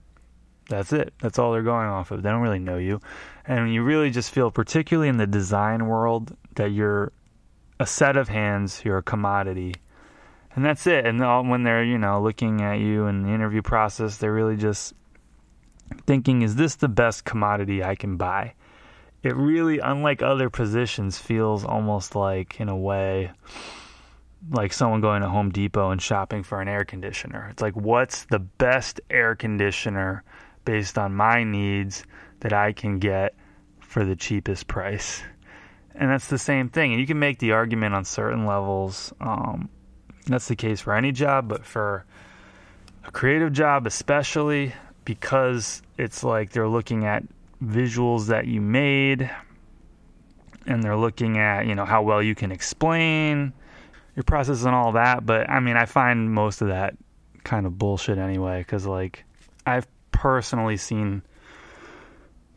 That's 0.69 0.93
it. 0.93 1.13
That's 1.19 1.39
all 1.39 1.51
they're 1.51 1.61
going 1.61 1.89
off 1.89 2.11
of. 2.11 2.23
They 2.23 2.29
don't 2.29 2.41
really 2.41 2.59
know 2.59 2.77
you, 2.77 3.01
and 3.45 3.73
you 3.73 3.83
really 3.83 4.09
just 4.09 4.31
feel, 4.31 4.49
particularly 4.49 5.09
in 5.09 5.17
the 5.17 5.27
design 5.27 5.87
world, 5.87 6.33
that 6.55 6.71
you're 6.71 7.11
a 7.83 7.85
set 7.85 8.15
of 8.15 8.29
hands, 8.29 8.81
you're 8.85 8.99
a 8.99 9.03
commodity, 9.03 9.75
and 10.55 10.63
that's 10.63 10.87
it. 10.87 11.05
And 11.05 11.21
all, 11.21 11.43
when 11.43 11.63
they're 11.63 11.83
you 11.83 11.97
know 11.97 12.21
looking 12.21 12.61
at 12.61 12.79
you 12.79 13.07
in 13.07 13.23
the 13.23 13.29
interview 13.29 13.61
process, 13.61 14.17
they're 14.17 14.33
really 14.33 14.55
just 14.55 14.93
thinking, 16.07 16.43
is 16.43 16.55
this 16.55 16.75
the 16.75 16.87
best 16.87 17.25
commodity 17.25 17.83
I 17.83 17.95
can 17.95 18.15
buy? 18.15 18.53
It 19.21 19.35
really, 19.35 19.79
unlike 19.79 20.21
other 20.21 20.49
positions, 20.49 21.17
feels 21.17 21.65
almost 21.65 22.15
like, 22.15 22.61
in 22.61 22.69
a 22.69 22.75
way, 22.75 23.31
like 24.49 24.71
someone 24.71 25.01
going 25.01 25.21
to 25.21 25.27
Home 25.27 25.51
Depot 25.51 25.91
and 25.91 26.01
shopping 26.01 26.41
for 26.43 26.61
an 26.61 26.69
air 26.69 26.85
conditioner. 26.85 27.49
It's 27.51 27.61
like, 27.61 27.75
what's 27.75 28.23
the 28.25 28.39
best 28.39 29.01
air 29.09 29.35
conditioner 29.35 30.23
based 30.63 30.97
on 30.97 31.13
my 31.13 31.43
needs 31.43 32.05
that 32.39 32.53
I 32.53 32.71
can 32.71 32.99
get 32.99 33.35
for 33.81 34.05
the 34.05 34.15
cheapest 34.15 34.67
price? 34.67 35.21
And 35.95 36.09
that's 36.09 36.27
the 36.27 36.38
same 36.38 36.69
thing. 36.69 36.91
And 36.91 37.00
you 37.00 37.07
can 37.07 37.19
make 37.19 37.39
the 37.39 37.51
argument 37.51 37.93
on 37.93 38.05
certain 38.05 38.45
levels. 38.45 39.13
Um, 39.21 39.69
that's 40.25 40.47
the 40.47 40.55
case 40.55 40.81
for 40.81 40.95
any 40.95 41.12
job, 41.12 41.47
but 41.47 41.65
for 41.65 42.05
a 43.05 43.12
creative 43.12 43.51
job, 43.51 43.85
especially, 43.85 44.73
because 45.05 45.81
it's 45.97 46.23
like 46.23 46.51
they're 46.51 46.67
looking 46.67 47.05
at 47.05 47.23
visuals 47.63 48.27
that 48.27 48.47
you 48.47 48.62
made 48.62 49.29
and 50.65 50.81
they're 50.81 50.97
looking 50.97 51.38
at, 51.38 51.67
you 51.67 51.75
know, 51.75 51.85
how 51.85 52.01
well 52.01 52.23
you 52.23 52.35
can 52.35 52.51
explain 52.51 53.53
your 54.15 54.23
process 54.23 54.63
and 54.63 54.73
all 54.73 54.93
that. 54.93 55.25
But 55.25 55.50
I 55.50 55.59
mean, 55.59 55.75
I 55.75 55.85
find 55.85 56.33
most 56.33 56.62
of 56.62 56.69
that 56.69 56.95
kind 57.43 57.65
of 57.65 57.77
bullshit 57.77 58.17
anyway, 58.17 58.59
because 58.59 58.85
like 58.85 59.25
I've 59.65 59.88
personally 60.12 60.77
seen 60.77 61.21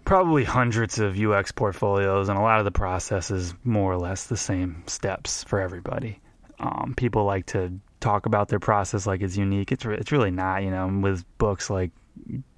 probably 0.07 0.45
hundreds 0.45 0.99
of 0.99 1.21
UX 1.21 1.53
portfolios, 1.53 2.31
and 2.31 2.39
a 2.39 2.43
lot 2.43 2.61
of 2.61 2.65
the 2.65 2.71
process 2.71 3.31
is 3.31 3.53
more 3.65 3.93
or 3.93 3.99
less 3.99 4.29
the 4.29 4.37
same 4.37 4.85
steps 4.87 5.45
for 5.45 5.61
everybody. 5.61 6.21
Um, 6.59 6.95
people 6.97 7.25
like 7.25 7.47
to 7.47 7.79
talk 8.01 8.25
about 8.25 8.49
their 8.49 8.61
process 8.61 9.07
like 9.07 9.21
it's 9.21 9.37
unique. 9.37 9.73
It's 9.73 9.85
re- 9.85 9.99
it's 9.99 10.13
really 10.13 10.31
not, 10.31 10.63
you 10.63 10.71
know. 10.71 10.87
With 11.03 11.25
books 11.37 11.69
like 11.69 11.91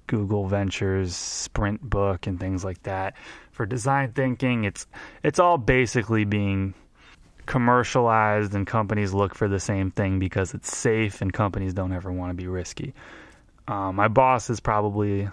Google 0.07 0.47
Ventures 0.47 1.15
Sprint 1.15 1.81
book 1.81 2.27
and 2.27 2.39
things 2.39 2.63
like 2.63 2.81
that 2.83 3.15
for 3.51 3.65
design 3.65 4.13
thinking, 4.13 4.63
it's 4.63 4.87
it's 5.23 5.39
all 5.39 5.57
basically 5.57 6.23
being 6.23 6.75
commercialized 7.47 8.53
and 8.53 8.67
companies 8.67 9.11
look 9.11 9.33
for 9.33 9.47
the 9.47 9.59
same 9.59 9.89
thing 9.89 10.19
because 10.19 10.53
it's 10.53 10.77
safe 10.77 11.19
and 11.19 11.33
companies 11.33 11.73
don't 11.73 11.93
ever 11.93 12.11
want 12.11 12.29
to 12.29 12.35
be 12.35 12.47
risky. 12.47 12.93
Um, 13.67 13.95
my 13.95 14.07
boss 14.07 14.51
is 14.51 14.59
probably 14.59 15.27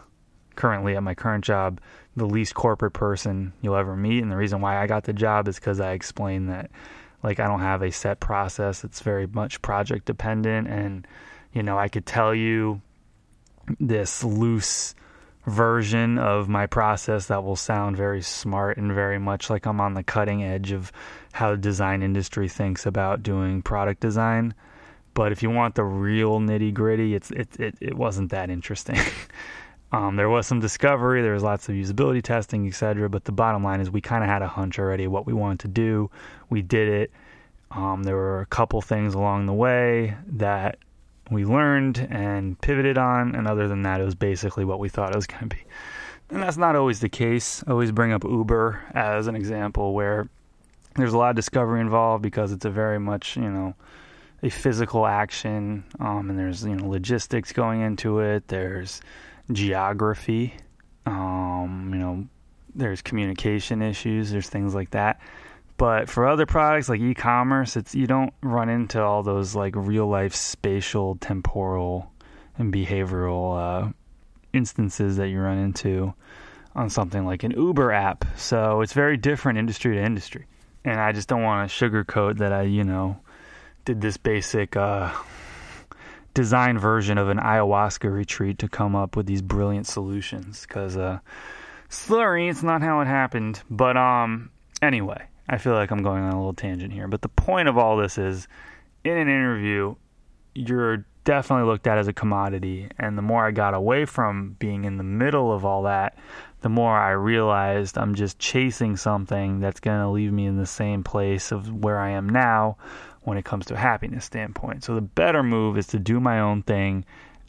currently 0.57 0.97
at 0.97 1.03
my 1.03 1.15
current 1.15 1.45
job 1.45 1.79
the 2.17 2.27
least 2.27 2.55
corporate 2.55 2.95
person 2.95 3.53
you'll 3.61 3.77
ever 3.77 3.97
meet 3.97 4.23
and 4.23 4.33
the 4.33 4.37
reason 4.37 4.61
why 4.61 4.83
I 4.83 4.87
got 4.87 5.05
the 5.05 5.13
job 5.13 5.49
is 5.49 5.59
cuz 5.59 5.81
I 5.81 5.93
explained 5.93 6.49
that 6.49 6.71
like 7.23 7.41
I 7.41 7.47
don't 7.47 7.61
have 7.61 7.83
a 7.83 7.93
set 7.93 8.21
process 8.21 8.85
it's 8.85 9.01
very 9.01 9.27
much 9.27 9.61
project 9.63 10.07
dependent 10.07 10.69
and 10.69 11.07
you 11.53 11.63
know 11.63 11.79
I 11.79 11.89
could 11.89 12.07
tell 12.07 12.35
you 12.35 12.81
this 13.81 14.23
loose 14.25 14.95
version 15.47 16.19
of 16.19 16.49
my 16.49 16.67
process 16.67 17.27
that 17.27 17.45
will 17.45 17.57
sound 17.57 17.97
very 17.97 18.21
smart 18.21 18.77
and 18.77 18.93
very 18.93 19.19
much 19.19 19.49
like 19.49 19.67
I'm 19.67 19.81
on 19.81 19.95
the 19.95 20.03
cutting 20.03 20.43
edge 20.43 20.73
of 20.73 20.91
how 21.33 21.53
the 21.53 21.57
design 21.57 22.03
industry 22.03 22.49
thinks 22.49 22.85
about 22.85 23.23
doing 23.23 23.63
product 23.63 24.01
design. 24.01 24.55
But 25.15 25.33
if 25.33 25.43
you 25.43 25.51
want 25.51 25.77
the 25.77 25.85
real 25.85 26.41
nitty 26.41 26.75
gritty, 26.75 27.15
it's 27.15 27.31
it, 27.31 27.59
it 27.59 27.75
it 27.81 27.95
wasn't 27.95 28.31
that 28.31 28.51
interesting. 28.51 28.99
um, 29.97 30.17
there 30.17 30.29
was 30.29 30.47
some 30.47 30.61
discovery, 30.61 31.23
there 31.23 31.33
was 31.33 31.43
lots 31.43 31.71
of 31.71 31.75
usability 31.75 32.23
testing, 32.23 32.67
etc. 32.67 33.09
But 33.09 33.25
the 33.25 33.33
bottom 33.33 33.65
line 33.65 33.81
is 33.81 33.91
we 33.91 34.03
kind 34.03 34.23
of 34.23 34.29
had 34.29 34.43
a 34.43 34.47
hunch 34.47 34.79
already 34.79 35.07
what 35.07 35.27
we 35.27 35.33
wanted 35.33 35.61
to 35.61 35.69
do. 35.69 36.11
We 36.51 36.61
did 36.61 36.89
it. 36.89 37.11
Um, 37.71 38.03
there 38.03 38.15
were 38.15 38.43
a 38.43 38.47
couple 38.47 38.83
things 38.83 39.15
along 39.15 39.47
the 39.47 39.55
way 39.55 40.15
that 40.27 40.79
we 41.31 41.47
learned 41.47 42.07
and 42.11 42.61
pivoted 42.61 42.99
on, 42.99 43.35
and 43.35 43.49
other 43.49 43.69
than 43.69 43.83
that, 43.85 44.03
it 44.03 44.05
was 44.05 44.15
basically 44.15 44.67
what 44.67 44.81
we 44.81 44.91
thought 44.91 45.13
it 45.13 45.17
was 45.17 45.27
going 45.27 45.49
to 45.49 45.57
be. 45.57 45.63
And 46.29 46.43
that's 46.43 46.59
not 46.59 46.77
always 46.77 47.01
the 47.01 47.09
case. 47.09 47.65
I 47.67 47.71
always 47.71 47.91
bring 47.91 48.13
up 48.13 48.23
Uber 48.23 48.83
as 48.93 49.29
an 49.29 49.35
example 49.35 49.95
where 49.95 50.29
there's 50.97 51.15
a 51.15 51.19
lot 51.19 51.31
of 51.31 51.37
discovery 51.37 51.81
involved 51.81 52.23
because 52.23 52.53
it's 52.53 52.67
a 52.67 52.71
very 52.71 53.01
much, 53.01 53.37
you 53.37 53.49
know, 53.49 53.75
a 54.43 54.51
physical 54.51 55.07
action, 55.07 55.85
um, 56.01 56.29
and 56.29 56.39
there's 56.39 56.65
you 56.65 56.75
know 56.75 56.87
logistics 56.87 57.53
going 57.53 57.81
into 57.81 58.19
it. 58.21 58.47
There's 58.49 59.01
geography, 59.51 60.55
um, 61.05 61.91
you 61.93 61.99
know, 61.99 62.27
there's 62.75 63.03
communication 63.03 63.83
issues. 63.83 64.31
There's 64.31 64.49
things 64.49 64.75
like 64.75 64.91
that. 64.91 65.21
But 65.79 66.09
for 66.09 66.27
other 66.27 66.47
products 66.47 66.89
like 66.89 67.01
e-commerce, 67.01 67.77
it's 67.77 67.95
you 67.95 68.07
don't 68.07 68.33
run 68.43 68.69
into 68.69 69.03
all 69.03 69.23
those 69.23 69.55
like 69.55 69.75
real 69.77 70.07
life 70.07 70.35
spatial, 70.35 71.17
temporal, 71.17 72.11
and 72.59 72.73
behavioral 72.73 73.59
uh, 73.89 73.93
instances 74.53 75.19
that 75.19 75.29
you 75.29 75.41
run 75.41 75.59
into 75.59 76.15
on 76.75 76.89
something 76.89 77.25
like 77.25 77.43
an 77.43 77.53
Uber 77.53 77.93
app. 77.93 78.25
So 78.37 78.81
it's 78.81 78.93
very 78.93 79.17
different 79.17 79.59
industry 79.59 79.97
to 79.97 80.03
industry. 80.03 80.47
And 80.85 81.01
I 81.01 81.13
just 81.13 81.29
don't 81.29 81.43
want 81.43 81.69
to 81.69 81.75
sugarcoat 81.75 82.39
that 82.39 82.53
I, 82.53 82.63
you 82.63 82.85
know, 82.85 83.19
did 83.85 84.01
this 84.01 84.17
basic 84.17 84.77
uh, 84.77 85.13
design 86.37 86.79
version 86.79 87.17
of 87.17 87.31
an 87.31 87.39
ayahuasca 87.39 88.13
retreat 88.13 88.59
to 88.59 88.69
come 88.69 88.95
up 88.95 89.17
with 89.17 89.27
these 89.27 89.41
brilliant 89.41 89.87
solutions. 89.87 90.67
Because, 90.69 90.97
uh, 90.97 91.19
sorry, 91.89 92.49
it's 92.49 92.63
not 92.63 92.83
how 92.83 93.01
it 93.01 93.07
happened. 93.07 93.63
But 93.71 93.97
um, 93.97 94.51
anyway, 94.83 95.27
I 95.49 95.57
feel 95.57 95.73
like 95.73 95.91
I'm 95.91 96.03
going 96.03 96.23
on 96.23 96.33
a 96.33 96.37
little 96.37 96.53
tangent 96.53 96.93
here, 96.93 97.09
but 97.09 97.23
the 97.23 97.31
point 97.31 97.69
of 97.69 97.79
all 97.79 97.97
this 97.97 98.19
is 98.19 98.47
in 99.03 99.17
an 99.17 99.29
interview, 99.29 99.97
you're 100.55 101.07
definitely 101.25 101.67
looked 101.67 101.87
at 101.87 101.97
as 101.97 102.07
a 102.07 102.13
commodity. 102.13 102.89
And 102.99 103.17
the 103.17 103.23
more 103.23 103.47
I 103.47 103.51
got 103.51 103.73
away 103.73 104.05
from 104.05 104.57
being 104.59 104.85
in 104.85 104.99
the 104.99 105.05
middle 105.05 105.53
of 105.53 105.65
all 105.65 105.85
that, 105.85 106.19
the 106.61 106.69
more 106.69 106.97
I 106.97 107.13
realized 107.13 107.97
I'm 107.97 108.15
just 108.15 108.39
chasing 108.39 108.97
something 108.97 109.61
that's 109.61 109.81
going 109.81 110.01
to 110.01 110.09
leave 110.09 110.33
me 110.33 110.45
in 110.45 110.59
the 110.59 110.67
same 110.67 111.03
place 111.03 111.51
of 111.51 111.73
where 111.73 111.99
I 111.99 112.11
am 112.11 112.29
now 112.29 112.77
when 113.27 113.39
it 113.39 113.45
comes 113.45 113.67
to 113.67 113.75
a 113.75 113.79
happiness 113.79 114.25
standpoint. 114.25 114.85
So 114.85 114.95
the 114.95 115.01
better 115.01 115.43
move 115.43 115.77
is 115.79 115.87
to 115.89 115.99
do 115.99 116.21
my 116.21 116.41
own 116.41 116.63
thing, 116.63 117.05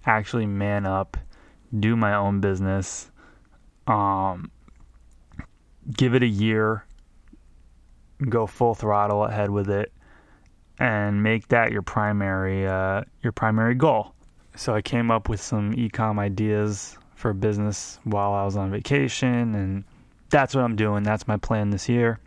actually 0.05 0.45
man 0.45 0.85
up, 0.85 1.17
do 1.79 1.95
my 1.95 2.15
own 2.15 2.41
business, 2.41 3.09
um, 3.87 4.51
give 5.95 6.13
it 6.13 6.23
a 6.23 6.27
year 6.27 6.83
go 8.29 8.47
full 8.47 8.73
throttle 8.73 9.23
ahead 9.23 9.49
with 9.49 9.69
it 9.69 9.91
and 10.79 11.21
make 11.21 11.47
that 11.49 11.71
your 11.71 11.81
primary 11.81 12.67
uh, 12.67 13.01
your 13.21 13.31
primary 13.31 13.75
goal. 13.75 14.13
So 14.55 14.73
I 14.73 14.81
came 14.81 15.11
up 15.11 15.29
with 15.29 15.41
some 15.41 15.73
ecom 15.73 16.19
ideas 16.19 16.97
for 17.15 17.33
business 17.33 17.99
while 18.03 18.33
I 18.33 18.43
was 18.43 18.57
on 18.57 18.71
vacation, 18.71 19.55
and 19.55 19.83
that's 20.29 20.55
what 20.55 20.63
I'm 20.63 20.75
doing. 20.75 21.03
That's 21.03 21.27
my 21.27 21.37
plan 21.37 21.69
this 21.69 21.87
year. 21.87 22.19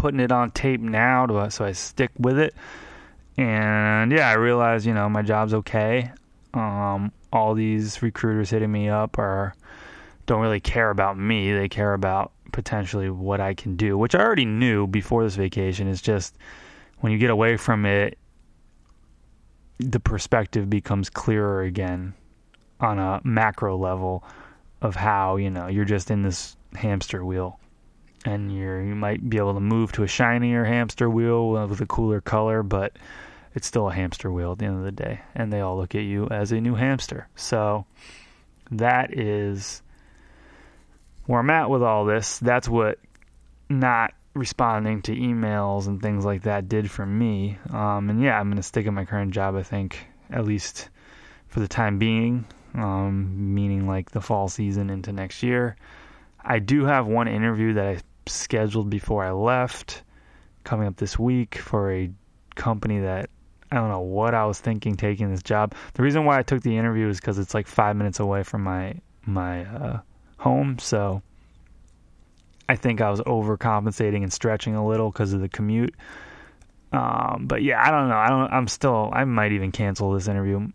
Putting 0.00 0.20
it 0.20 0.32
on 0.32 0.50
tape 0.52 0.80
now 0.80 1.26
to, 1.26 1.50
so 1.50 1.62
I 1.62 1.72
stick 1.72 2.10
with 2.18 2.38
it. 2.38 2.54
And 3.36 4.10
yeah, 4.10 4.30
I 4.30 4.32
realize 4.32 4.86
you 4.86 4.94
know 4.94 5.10
my 5.10 5.20
job's 5.20 5.52
okay. 5.52 6.10
Um, 6.54 7.12
all 7.30 7.52
these 7.52 8.00
recruiters 8.00 8.48
hitting 8.48 8.72
me 8.72 8.88
up 8.88 9.18
are 9.18 9.54
don't 10.24 10.40
really 10.40 10.58
care 10.58 10.88
about 10.88 11.18
me. 11.18 11.52
They 11.52 11.68
care 11.68 11.92
about 11.92 12.32
potentially 12.50 13.10
what 13.10 13.42
I 13.42 13.52
can 13.52 13.76
do, 13.76 13.98
which 13.98 14.14
I 14.14 14.20
already 14.20 14.46
knew 14.46 14.86
before 14.86 15.22
this 15.22 15.36
vacation. 15.36 15.86
Is 15.86 16.00
just 16.00 16.38
when 17.00 17.12
you 17.12 17.18
get 17.18 17.28
away 17.28 17.58
from 17.58 17.84
it, 17.84 18.16
the 19.80 20.00
perspective 20.00 20.70
becomes 20.70 21.10
clearer 21.10 21.60
again 21.60 22.14
on 22.80 22.98
a 22.98 23.20
macro 23.22 23.76
level 23.76 24.24
of 24.80 24.96
how 24.96 25.36
you 25.36 25.50
know 25.50 25.66
you're 25.66 25.84
just 25.84 26.10
in 26.10 26.22
this 26.22 26.56
hamster 26.74 27.22
wheel 27.22 27.60
and 28.24 28.54
you're 28.54 28.82
you 28.82 28.94
might 28.94 29.28
be 29.28 29.38
able 29.38 29.54
to 29.54 29.60
move 29.60 29.92
to 29.92 30.02
a 30.02 30.06
shinier 30.06 30.64
hamster 30.64 31.08
wheel 31.08 31.52
with 31.66 31.80
a 31.80 31.86
cooler 31.86 32.20
color 32.20 32.62
but 32.62 32.92
it's 33.54 33.66
still 33.66 33.88
a 33.88 33.92
hamster 33.92 34.30
wheel 34.30 34.52
at 34.52 34.58
the 34.58 34.66
end 34.66 34.78
of 34.78 34.84
the 34.84 34.92
day 34.92 35.20
and 35.34 35.52
they 35.52 35.60
all 35.60 35.76
look 35.76 35.94
at 35.94 36.02
you 36.02 36.28
as 36.28 36.52
a 36.52 36.60
new 36.60 36.74
hamster. 36.74 37.28
So 37.34 37.84
that 38.70 39.18
is 39.18 39.82
where 41.26 41.40
I'm 41.40 41.50
at 41.50 41.70
with 41.70 41.82
all 41.82 42.04
this. 42.04 42.38
That's 42.38 42.68
what 42.68 42.98
not 43.68 44.12
responding 44.34 45.02
to 45.02 45.16
emails 45.16 45.88
and 45.88 46.00
things 46.00 46.24
like 46.24 46.42
that 46.42 46.68
did 46.68 46.90
for 46.90 47.04
me. 47.04 47.58
Um, 47.70 48.10
and 48.10 48.22
yeah 48.22 48.38
I'm 48.38 48.48
going 48.48 48.56
to 48.56 48.62
stick 48.62 48.86
in 48.86 48.94
my 48.94 49.04
current 49.04 49.32
job 49.32 49.56
I 49.56 49.62
think 49.62 50.06
at 50.30 50.44
least 50.44 50.88
for 51.48 51.58
the 51.58 51.68
time 51.68 51.98
being 51.98 52.44
um, 52.74 53.54
meaning 53.54 53.88
like 53.88 54.12
the 54.12 54.20
fall 54.20 54.48
season 54.48 54.90
into 54.90 55.12
next 55.12 55.42
year. 55.42 55.76
I 56.42 56.60
do 56.60 56.84
have 56.84 57.06
one 57.06 57.26
interview 57.26 57.74
that 57.74 57.86
I 57.86 57.98
scheduled 58.30 58.90
before 58.90 59.24
I 59.24 59.32
left 59.32 60.02
coming 60.64 60.86
up 60.86 60.96
this 60.96 61.18
week 61.18 61.56
for 61.56 61.92
a 61.92 62.10
company 62.54 63.00
that 63.00 63.30
I 63.72 63.76
don't 63.76 63.88
know 63.88 64.00
what 64.00 64.34
I 64.34 64.44
was 64.46 64.58
thinking 64.58 64.96
taking 64.96 65.30
this 65.30 65.42
job. 65.42 65.74
The 65.94 66.02
reason 66.02 66.24
why 66.24 66.38
I 66.38 66.42
took 66.42 66.62
the 66.62 66.76
interview 66.76 67.08
is 67.08 67.20
because 67.20 67.38
it's 67.38 67.54
like 67.54 67.66
five 67.66 67.96
minutes 67.96 68.20
away 68.20 68.42
from 68.42 68.62
my 68.62 68.94
my 69.26 69.64
uh, 69.64 70.00
home, 70.38 70.78
so 70.78 71.22
I 72.68 72.76
think 72.76 73.00
I 73.00 73.10
was 73.10 73.20
overcompensating 73.22 74.22
and 74.22 74.32
stretching 74.32 74.74
a 74.74 74.86
little 74.86 75.10
because 75.10 75.32
of 75.32 75.40
the 75.40 75.48
commute. 75.48 75.94
Um, 76.92 77.46
but 77.46 77.62
yeah, 77.62 77.82
I 77.84 77.90
don't 77.90 78.08
know. 78.08 78.16
I 78.16 78.28
don't. 78.28 78.52
I'm 78.52 78.68
still. 78.68 79.10
I 79.12 79.24
might 79.24 79.52
even 79.52 79.72
cancel 79.72 80.12
this 80.12 80.28
interview. 80.28 80.68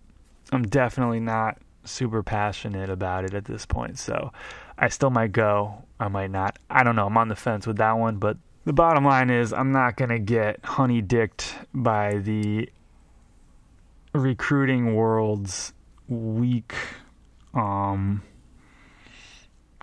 I'm 0.52 0.64
definitely 0.64 1.20
not 1.20 1.58
super 1.84 2.24
passionate 2.24 2.90
about 2.90 3.26
it 3.26 3.34
at 3.34 3.46
this 3.46 3.66
point. 3.66 3.98
So 3.98 4.32
I 4.78 4.90
still 4.90 5.10
might 5.10 5.32
go. 5.32 5.85
I 6.00 6.08
might 6.08 6.32
not. 6.32 6.60
I 6.70 6.84
don't 6.84 6.96
know. 6.96 7.08
I'm 7.08 7.18
on 7.18 7.28
the 7.30 7.36
fence 7.36 7.66
with 7.66 7.78
that 7.78 7.94
one. 7.94 8.18
But 8.18 8.38
the 8.66 8.74
bottom 8.74 9.06
line 9.06 9.30
is, 9.30 9.54
I'm 9.54 9.72
not 9.72 9.96
going 9.96 10.10
to 10.10 10.20
get 10.20 10.64
honey 10.64 11.02
dicked 11.02 11.56
by 11.74 12.18
the 12.18 12.70
recruiting 14.14 14.96
world's 14.96 15.74
weak 16.08 16.74
um, 17.54 18.22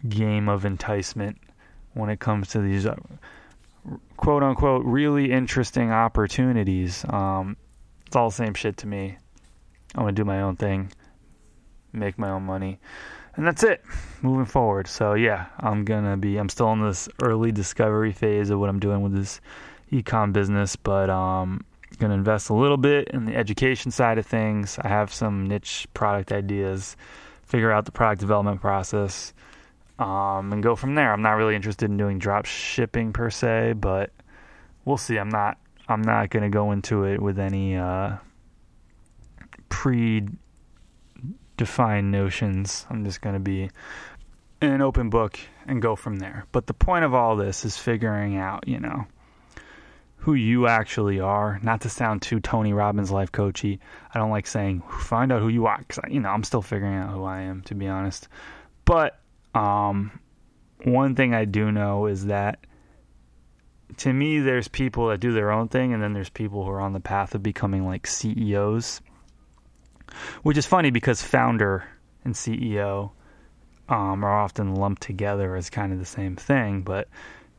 game 0.08 0.48
of 0.48 0.64
enticement 0.64 1.38
when 1.94 2.08
it 2.10 2.20
comes 2.20 2.48
to 2.48 2.60
these 2.60 2.86
uh, 2.86 2.96
quote 4.16 4.42
unquote 4.42 4.84
really 4.84 5.32
interesting 5.32 5.90
opportunities. 5.90 7.04
Um, 7.08 7.56
it's 8.06 8.16
all 8.16 8.30
the 8.30 8.36
same 8.36 8.54
shit 8.54 8.76
to 8.78 8.86
me. 8.86 9.16
I'm 9.94 10.04
going 10.04 10.14
to 10.14 10.20
do 10.20 10.24
my 10.24 10.42
own 10.42 10.56
thing 10.56 10.92
make 11.92 12.18
my 12.18 12.30
own 12.30 12.44
money. 12.44 12.78
And 13.34 13.46
that's 13.46 13.62
it 13.62 13.82
moving 14.20 14.44
forward. 14.44 14.86
So, 14.86 15.14
yeah, 15.14 15.46
I'm 15.58 15.84
to 16.04 16.16
be, 16.16 16.36
I'm 16.36 16.48
still 16.48 16.72
in 16.72 16.82
this 16.82 17.08
early 17.22 17.50
discovery 17.50 18.12
phase 18.12 18.50
of 18.50 18.58
what 18.58 18.68
I'm 18.68 18.78
doing 18.78 19.02
with 19.02 19.14
this 19.14 19.40
ecom 19.90 20.32
business, 20.32 20.76
but 20.76 21.08
um, 21.10 21.64
to 22.10 22.16
invest 22.16 22.50
a 22.50 22.54
little 22.54 22.76
bit 22.76 23.08
in 23.08 23.24
the 23.24 23.36
education 23.36 23.90
side 23.90 24.18
of 24.18 24.26
things. 24.26 24.78
I 24.82 24.88
have 24.88 25.12
some 25.12 25.46
niche 25.46 25.86
product 25.94 26.32
ideas, 26.32 26.96
figure 27.44 27.70
out 27.70 27.84
the 27.84 27.92
product 27.92 28.20
development 28.20 28.60
process, 28.60 29.32
um, 29.98 30.52
and 30.52 30.62
go 30.62 30.74
from 30.76 30.94
there. 30.94 31.12
I'm 31.12 31.22
not 31.22 31.32
really 31.32 31.54
interested 31.56 31.90
in 31.90 31.96
doing 31.96 32.18
drop 32.18 32.46
shipping 32.46 33.12
per 33.12 33.30
se, 33.30 33.74
but 33.74 34.10
we'll 34.84 34.96
see. 34.96 35.18
I'm 35.18 35.28
not. 35.28 35.58
I'm 35.88 36.02
not 36.02 36.30
to 36.44 36.48
go 36.48 36.72
into 36.72 37.04
it 37.04 37.20
with 37.20 37.38
any 37.38 37.76
uh, 37.76 38.16
pre 39.68 40.26
define 41.62 42.10
notions. 42.10 42.84
I'm 42.90 43.04
just 43.04 43.20
going 43.20 43.34
to 43.34 43.40
be 43.40 43.70
an 44.60 44.80
open 44.80 45.10
book 45.10 45.38
and 45.64 45.80
go 45.80 45.94
from 45.94 46.18
there. 46.18 46.44
But 46.50 46.66
the 46.66 46.74
point 46.74 47.04
of 47.04 47.14
all 47.14 47.36
this 47.36 47.64
is 47.64 47.78
figuring 47.78 48.36
out, 48.36 48.66
you 48.66 48.80
know, 48.80 49.06
who 50.16 50.34
you 50.34 50.66
actually 50.66 51.20
are. 51.20 51.60
Not 51.62 51.82
to 51.82 51.88
sound 51.88 52.20
too 52.20 52.40
Tony 52.40 52.72
Robbins 52.72 53.12
life 53.12 53.30
coachy. 53.30 53.78
I 54.12 54.18
don't 54.18 54.32
like 54.32 54.48
saying 54.48 54.82
find 54.88 55.30
out 55.30 55.40
who 55.40 55.46
you 55.46 55.66
are 55.66 55.78
because 55.78 56.02
you 56.10 56.18
know 56.18 56.30
I'm 56.30 56.42
still 56.42 56.62
figuring 56.62 56.96
out 56.96 57.12
who 57.12 57.22
I 57.22 57.42
am 57.42 57.62
to 57.62 57.76
be 57.76 57.86
honest. 57.86 58.26
But 58.84 59.20
um, 59.54 60.18
one 60.82 61.14
thing 61.14 61.32
I 61.32 61.44
do 61.44 61.70
know 61.70 62.06
is 62.06 62.26
that 62.26 62.58
to 63.98 64.12
me, 64.12 64.40
there's 64.40 64.66
people 64.66 65.08
that 65.08 65.20
do 65.20 65.32
their 65.32 65.52
own 65.52 65.68
thing, 65.68 65.92
and 65.92 66.02
then 66.02 66.12
there's 66.12 66.30
people 66.30 66.64
who 66.64 66.70
are 66.72 66.80
on 66.80 66.92
the 66.92 66.98
path 66.98 67.36
of 67.36 67.42
becoming 67.44 67.86
like 67.86 68.08
CEOs 68.08 69.00
which 70.42 70.56
is 70.56 70.66
funny 70.66 70.90
because 70.90 71.22
founder 71.22 71.84
and 72.24 72.34
CEO 72.34 73.10
um, 73.88 74.24
are 74.24 74.40
often 74.40 74.74
lumped 74.74 75.02
together 75.02 75.56
as 75.56 75.70
kind 75.70 75.92
of 75.92 75.98
the 75.98 76.04
same 76.04 76.36
thing, 76.36 76.82
but 76.82 77.08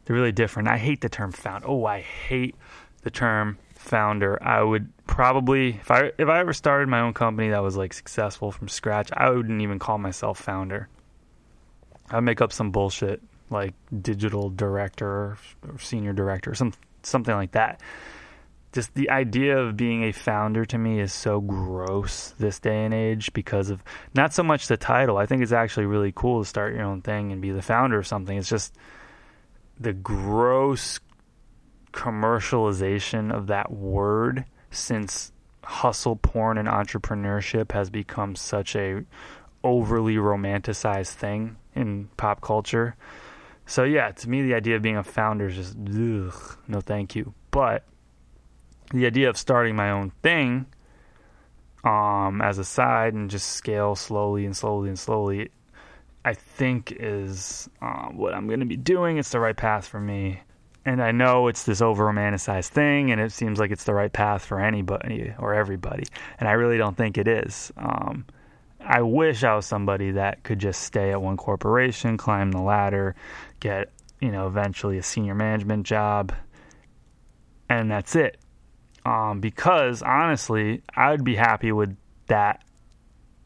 they're 0.06 0.16
really 0.16 0.32
different. 0.32 0.68
I 0.68 0.78
hate 0.78 1.02
the 1.02 1.10
term 1.10 1.32
found. 1.32 1.64
Oh, 1.68 1.86
I 1.86 2.02
hate 2.02 2.56
the 3.04 3.12
term 3.12 3.58
founder. 3.76 4.42
I 4.42 4.62
would 4.62 4.92
probably 5.06 5.72
if 5.72 5.92
I 5.92 6.12
if 6.18 6.28
I 6.28 6.40
ever 6.40 6.54
started 6.54 6.88
my 6.88 7.02
own 7.02 7.14
company 7.14 7.50
that 7.50 7.62
was 7.62 7.76
like 7.76 7.94
successful 7.94 8.52
from 8.52 8.68
scratch, 8.68 9.10
I 9.14 9.30
wouldn't 9.30 9.62
even 9.62 9.80
call 9.80 9.98
myself 9.98 10.40
founder. 10.40 10.90
I'd 12.10 12.22
make 12.22 12.42
up 12.42 12.52
some 12.52 12.72
bullshit 12.72 13.22
like 13.50 13.74
digital 14.02 14.50
director 14.50 15.38
or 15.68 15.78
senior 15.80 16.14
director, 16.14 16.56
some 16.56 16.74
something 17.04 17.36
like 17.36 17.52
that 17.52 17.82
just 18.74 18.96
the 18.96 19.12
idea 19.12 19.58
of 19.58 19.78
being 19.78 20.04
a 20.04 20.12
founder 20.12 20.66
to 20.66 20.78
me 20.78 21.00
is 21.00 21.14
so 21.14 21.40
gross 21.40 22.34
this 22.40 22.60
day 22.60 22.84
and 22.84 22.94
age 22.94 23.32
because 23.34 23.70
of 23.70 23.84
not 24.16 24.34
so 24.34 24.42
much 24.42 24.68
the 24.68 24.78
title. 24.78 25.18
I 25.18 25.28
think 25.28 25.44
it's 25.44 25.52
actually 25.52 25.86
really 25.86 26.12
cool 26.14 26.42
to 26.42 26.50
start 26.50 26.74
your 26.74 26.84
own 26.84 27.02
thing 27.02 27.32
and 27.32 27.42
be 27.42 27.52
the 27.52 27.62
founder 27.62 28.00
of 28.00 28.08
something. 28.08 28.36
It's 28.36 28.50
just 28.50 28.74
the 29.80 29.94
gross 29.94 31.00
commercialization 31.92 33.32
of 33.32 33.48
that 33.48 33.72
word 33.72 34.46
since 34.72 35.32
hustle 35.64 36.16
porn 36.16 36.58
and 36.58 36.68
entrepreneurship 36.68 37.72
has 37.72 37.92
become 37.92 38.36
such 38.36 38.76
a 38.76 39.04
overly 39.64 40.16
romanticized 40.16 41.14
thing 41.14 41.58
in 41.76 42.10
pop 42.18 42.42
culture. 42.42 42.96
So 43.68 43.84
yeah, 43.84 44.12
to 44.12 44.30
me 44.30 44.42
the 44.42 44.56
idea 44.56 44.76
of 44.76 44.82
being 44.82 44.98
a 44.98 45.04
founder 45.04 45.46
is 45.46 45.56
just 45.56 45.78
ugh, 45.78 46.58
no 46.68 46.82
thank 46.82 47.16
you. 47.16 47.36
But 47.52 47.86
the 48.92 49.06
idea 49.06 49.30
of 49.30 49.38
starting 49.38 49.76
my 49.76 49.92
own 49.92 50.12
thing 50.22 50.66
um, 51.84 52.42
as 52.42 52.58
a 52.60 52.64
side 52.64 53.14
and 53.14 53.30
just 53.30 53.52
scale 53.52 53.96
slowly 53.96 54.46
and 54.46 54.56
slowly 54.56 54.90
and 54.90 54.98
slowly, 54.98 55.52
I 56.24 56.34
think 56.34 56.96
is 56.98 57.70
uh, 57.82 58.08
what 58.08 58.34
I'm 58.34 58.48
going 58.48 58.62
to 58.62 58.66
be 58.66 58.78
doing. 58.78 59.18
It's 59.18 59.32
the 59.32 59.40
right 59.40 59.56
path 59.56 59.88
for 59.88 60.00
me. 60.00 60.42
And 60.86 61.02
I 61.02 61.12
know 61.12 61.48
it's 61.48 61.64
this 61.64 61.82
over 61.82 62.06
romanticized 62.06 62.70
thing, 62.70 63.12
and 63.12 63.22
it 63.22 63.32
seems 63.32 63.58
like 63.58 63.72
it's 63.72 63.86
the 63.86 63.94
right 63.94 64.12
path 64.12 64.44
for 64.44 64.60
anybody 64.60 65.34
or 65.40 65.54
everybody. 65.54 66.04
And 66.40 66.50
I 66.50 66.54
really 66.54 66.78
don't 66.78 66.98
think 66.98 67.18
it 67.18 67.28
is. 67.28 67.72
Um, 67.78 68.26
I 68.82 69.02
wish 69.02 69.46
I 69.46 69.56
was 69.56 69.66
somebody 69.66 70.12
that 70.12 70.44
could 70.44 70.60
just 70.60 70.82
stay 70.82 71.12
at 71.12 71.22
one 71.22 71.38
corporation, 71.38 72.18
climb 72.18 72.52
the 72.52 72.60
ladder, 72.60 73.16
get, 73.62 73.94
you 74.20 74.30
know, 74.30 74.48
eventually 74.48 74.98
a 74.98 75.04
senior 75.04 75.36
management 75.36 75.86
job, 75.86 76.34
and 77.70 77.90
that's 77.90 78.18
it 78.18 78.38
um, 79.06 79.40
because 79.40 80.02
honestly, 80.02 80.82
I 80.96 81.12
would 81.12 81.24
be 81.24 81.36
happy 81.36 81.72
with 81.72 81.96
that 82.28 82.64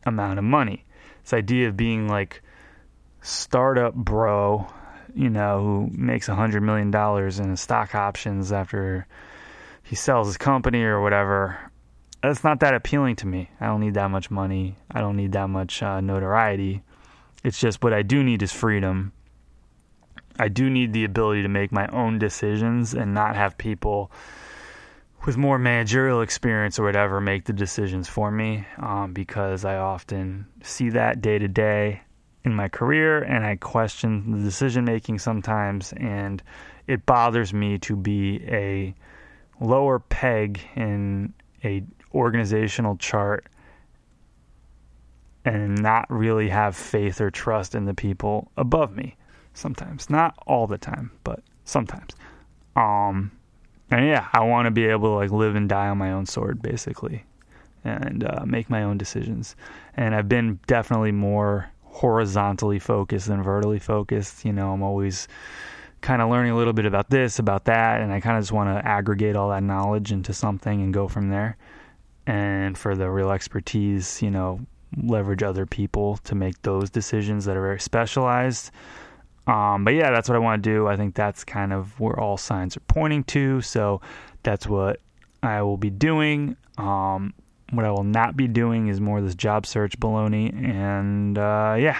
amount 0.05 0.39
of 0.39 0.45
money. 0.45 0.85
This 1.23 1.33
idea 1.33 1.67
of 1.67 1.77
being 1.77 2.07
like 2.07 2.41
startup 3.21 3.93
bro, 3.93 4.67
you 5.13 5.29
know, 5.29 5.61
who 5.61 5.89
makes 5.91 6.29
a 6.29 6.35
hundred 6.35 6.61
million 6.63 6.91
dollars 6.91 7.39
in 7.39 7.55
stock 7.57 7.95
options 7.95 8.51
after 8.51 9.07
he 9.83 9.95
sells 9.95 10.27
his 10.27 10.37
company 10.37 10.83
or 10.83 11.01
whatever. 11.01 11.59
That's 12.21 12.43
not 12.43 12.59
that 12.61 12.73
appealing 12.73 13.15
to 13.17 13.27
me. 13.27 13.49
I 13.59 13.67
don't 13.67 13.79
need 13.79 13.93
that 13.93 14.09
much 14.09 14.29
money. 14.31 14.75
I 14.91 15.01
don't 15.01 15.17
need 15.17 15.33
that 15.33 15.49
much 15.49 15.81
uh, 15.81 16.01
notoriety. 16.01 16.81
It's 17.43 17.59
just 17.59 17.83
what 17.83 17.93
I 17.93 18.01
do 18.01 18.23
need 18.23 18.41
is 18.41 18.51
freedom. 18.51 19.13
I 20.39 20.49
do 20.49 20.69
need 20.69 20.93
the 20.93 21.03
ability 21.03 21.43
to 21.43 21.47
make 21.47 21.71
my 21.71 21.87
own 21.87 22.19
decisions 22.19 22.93
and 22.93 23.13
not 23.13 23.35
have 23.35 23.57
people 23.57 24.11
with 25.27 25.35
more 25.35 25.59
managerial 25.59 26.21
experience 26.21 26.79
or 26.79 26.83
whatever 26.83 27.19
make 27.19 27.43
the 27.43 27.51
decisions 27.51 28.07
for 28.07 28.31
me 28.31 28.65
um, 28.77 29.11
because 29.11 29.65
I 29.65 29.75
often 29.75 30.47
see 30.63 30.91
that 30.91 31.21
day 31.21 31.37
to 31.37 31.49
day 31.49 32.01
in 32.45 32.55
my 32.55 32.69
career 32.69 33.21
and 33.23 33.45
I 33.45 33.57
question 33.57 34.31
the 34.31 34.41
decision 34.41 34.85
making 34.85 35.19
sometimes 35.19 35.93
and 35.97 36.41
it 36.87 37.05
bothers 37.05 37.53
me 37.53 37.77
to 37.79 37.97
be 37.97 38.41
a 38.47 38.95
lower 39.59 39.99
peg 39.99 40.61
in 40.77 41.33
a 41.61 41.83
organizational 42.13 42.95
chart 42.95 43.49
and 45.43 45.77
not 45.81 46.09
really 46.09 46.47
have 46.47 46.73
faith 46.73 47.19
or 47.19 47.31
trust 47.31 47.75
in 47.75 47.83
the 47.83 47.93
people 47.93 48.49
above 48.55 48.95
me. 48.95 49.17
Sometimes. 49.53 50.09
Not 50.09 50.35
all 50.47 50.67
the 50.67 50.77
time 50.77 51.11
but 51.25 51.41
sometimes. 51.65 52.15
Um 52.77 53.33
and 53.91 54.05
yeah 54.05 54.27
i 54.33 54.39
want 54.41 54.65
to 54.65 54.71
be 54.71 54.85
able 54.85 55.09
to 55.09 55.15
like 55.15 55.31
live 55.31 55.55
and 55.55 55.69
die 55.69 55.87
on 55.87 55.97
my 55.97 56.11
own 56.11 56.25
sword 56.25 56.61
basically 56.61 57.23
and 57.83 58.23
uh, 58.23 58.43
make 58.45 58.69
my 58.69 58.83
own 58.83 58.97
decisions 58.97 59.55
and 59.95 60.15
i've 60.15 60.29
been 60.29 60.59
definitely 60.67 61.11
more 61.11 61.69
horizontally 61.83 62.79
focused 62.79 63.27
than 63.27 63.41
vertically 63.41 63.79
focused 63.79 64.45
you 64.45 64.53
know 64.53 64.71
i'm 64.71 64.83
always 64.83 65.27
kind 66.01 66.21
of 66.21 66.29
learning 66.29 66.51
a 66.51 66.55
little 66.55 66.73
bit 66.73 66.85
about 66.85 67.09
this 67.09 67.39
about 67.39 67.65
that 67.65 68.01
and 68.01 68.11
i 68.11 68.19
kind 68.19 68.37
of 68.37 68.43
just 68.43 68.51
want 68.51 68.69
to 68.69 68.87
aggregate 68.87 69.35
all 69.35 69.49
that 69.49 69.63
knowledge 69.63 70.11
into 70.11 70.33
something 70.33 70.81
and 70.81 70.93
go 70.93 71.07
from 71.07 71.29
there 71.29 71.57
and 72.27 72.77
for 72.77 72.95
the 72.95 73.09
real 73.09 73.31
expertise 73.31 74.21
you 74.21 74.29
know 74.29 74.59
leverage 74.95 75.43
other 75.43 75.65
people 75.65 76.17
to 76.17 76.35
make 76.35 76.61
those 76.61 76.89
decisions 76.89 77.45
that 77.45 77.57
are 77.57 77.61
very 77.61 77.79
specialized. 77.79 78.71
Um, 79.47 79.85
but 79.85 79.93
yeah, 79.93 80.11
that's 80.11 80.27
what 80.27 80.35
I 80.35 80.39
want 80.39 80.61
to 80.63 80.69
do. 80.69 80.87
I 80.87 80.97
think 80.97 81.15
that's 81.15 81.43
kind 81.43 81.73
of 81.73 81.99
where 81.99 82.19
all 82.19 82.37
signs 82.37 82.75
are 82.75 82.81
pointing 82.81 83.23
to. 83.25 83.61
So 83.61 84.01
that's 84.43 84.67
what 84.67 84.99
I 85.41 85.61
will 85.61 85.77
be 85.77 85.89
doing. 85.89 86.57
Um, 86.77 87.33
what 87.71 87.85
I 87.85 87.91
will 87.91 88.03
not 88.03 88.37
be 88.37 88.47
doing 88.47 88.87
is 88.87 88.99
more 89.01 89.19
of 89.19 89.25
this 89.25 89.35
job 89.35 89.65
search 89.65 89.97
baloney. 89.99 90.53
And 90.53 91.37
uh, 91.37 91.75
yeah, 91.79 91.97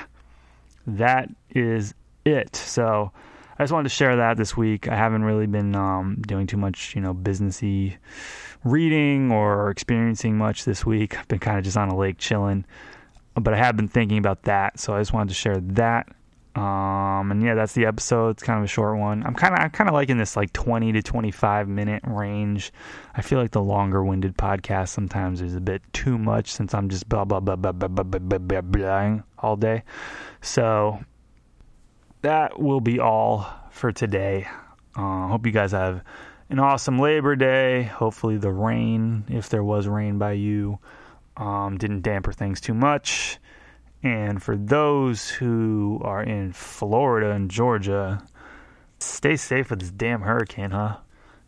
that 0.87 1.29
is 1.49 1.93
it. 2.25 2.55
So 2.55 3.11
I 3.57 3.63
just 3.63 3.73
wanted 3.73 3.89
to 3.89 3.95
share 3.95 4.17
that 4.17 4.37
this 4.37 4.55
week. 4.55 4.87
I 4.87 4.95
haven't 4.95 5.23
really 5.23 5.47
been 5.47 5.75
um, 5.75 6.21
doing 6.27 6.47
too 6.47 6.57
much, 6.57 6.95
you 6.95 7.01
know, 7.01 7.13
businessy 7.13 7.97
reading 8.63 9.31
or 9.31 9.69
experiencing 9.69 10.37
much 10.37 10.65
this 10.65 10.85
week. 10.85 11.17
I've 11.17 11.27
been 11.27 11.39
kind 11.39 11.57
of 11.57 11.63
just 11.63 11.77
on 11.77 11.89
a 11.89 11.97
lake 11.97 12.17
chilling, 12.17 12.65
but 13.35 13.53
I 13.53 13.57
have 13.57 13.75
been 13.75 13.87
thinking 13.87 14.17
about 14.17 14.43
that, 14.43 14.79
so 14.79 14.95
I 14.95 14.99
just 14.99 15.13
wanted 15.13 15.29
to 15.29 15.35
share 15.35 15.59
that. 15.59 16.07
Um, 16.57 17.29
and 17.29 17.43
yeah, 17.43 17.53
that's 17.53 17.73
the 17.73 17.85
episode. 17.85 18.29
It's 18.29 18.41
kind 18.41 18.57
of 18.57 18.65
a 18.65 18.67
short 18.67 18.97
one. 18.97 19.23
I'm 19.23 19.35
kind 19.35 19.53
of 19.53 19.59
I'm 19.59 19.69
kind 19.69 19.87
of 19.87 19.93
liking 19.93 20.17
this 20.17 20.35
like 20.35 20.51
20 20.53 20.91
to 20.93 21.03
25 21.03 21.67
minute 21.67 22.01
range. 22.07 22.73
I 23.15 23.21
feel 23.21 23.39
like 23.39 23.51
the 23.51 23.61
longer 23.61 24.03
winded 24.03 24.35
podcast 24.37 24.89
sometimes 24.89 25.39
is 25.41 25.53
a 25.53 25.61
bit 25.61 25.83
too 25.93 26.17
much 26.17 26.51
since 26.51 26.73
I'm 26.73 26.89
just 26.89 27.07
blah 27.07 27.25
blah 27.25 27.41
blah 27.41 27.57
blah 27.57 27.73
blah 27.73 27.87
blah 27.87 28.03
blah 28.03 28.19
blah, 28.19 28.39
blah, 28.39 28.61
blah 28.61 29.19
all 29.37 29.55
day. 29.55 29.83
So 30.41 30.99
that 32.23 32.59
will 32.59 32.81
be 32.81 32.99
all 32.99 33.47
for 33.69 33.91
today. 33.91 34.47
Uh, 34.95 35.27
hope 35.27 35.45
you 35.45 35.51
guys 35.51 35.73
have 35.73 36.03
an 36.49 36.57
awesome 36.57 36.97
Labor 36.97 37.35
Day. 37.35 37.83
Hopefully, 37.83 38.37
the 38.37 38.51
rain, 38.51 39.25
if 39.29 39.49
there 39.49 39.63
was 39.63 39.87
rain 39.87 40.17
by 40.17 40.31
you, 40.31 40.79
um, 41.35 41.77
didn't 41.77 42.01
damper 42.01 42.31
things 42.31 42.59
too 42.59 42.73
much. 42.73 43.37
And 44.03 44.41
for 44.41 44.55
those 44.55 45.29
who 45.29 45.99
are 46.03 46.23
in 46.23 46.53
Florida 46.53 47.31
and 47.31 47.49
Georgia, 47.49 48.23
stay 48.99 49.35
safe 49.35 49.69
with 49.69 49.79
this 49.79 49.91
damn 49.91 50.21
hurricane, 50.21 50.71
huh? 50.71 50.97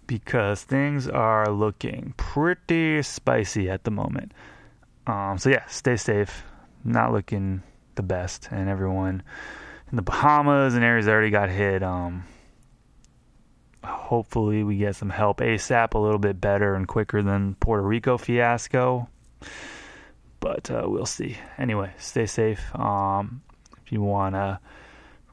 Because 0.08 0.64
things 0.64 1.08
are 1.08 1.52
looking 1.52 2.14
pretty 2.18 3.02
spicy 3.04 3.70
at 3.70 3.84
the 3.84 3.92
moment. 3.92 4.34
Um, 5.06 5.38
so, 5.38 5.50
yeah, 5.50 5.66
stay 5.68 5.96
safe. 5.96 6.44
Not 6.84 7.12
looking 7.12 7.62
the 7.96 8.04
best. 8.04 8.50
And 8.52 8.68
everyone 8.70 9.24
in 9.92 9.96
the 9.96 10.02
Bahamas 10.02 10.74
and 10.74 10.84
areas 10.84 11.06
that 11.06 11.12
already 11.12 11.30
got 11.30 11.50
hit, 11.50 11.84
um, 11.84 12.24
hopefully 13.84 14.64
we 14.64 14.78
get 14.78 14.96
some 14.96 15.10
help 15.10 15.40
ASAP, 15.40 15.94
a 15.94 15.98
little 16.00 16.20
bit 16.20 16.42
better 16.42 16.76
and 16.76 16.88
quicker 16.88 17.22
than 17.22 17.56
Puerto 17.56 17.84
Rico 17.84 18.18
fiasco. 18.18 19.08
But 20.40 20.72
uh, 20.72 20.84
we'll 20.86 21.06
see. 21.06 21.38
Anyway, 21.58 21.94
stay 21.98 22.26
safe. 22.26 22.74
Um, 22.76 23.42
if 23.86 23.92
you 23.92 24.02
want 24.02 24.36
to 24.36 24.60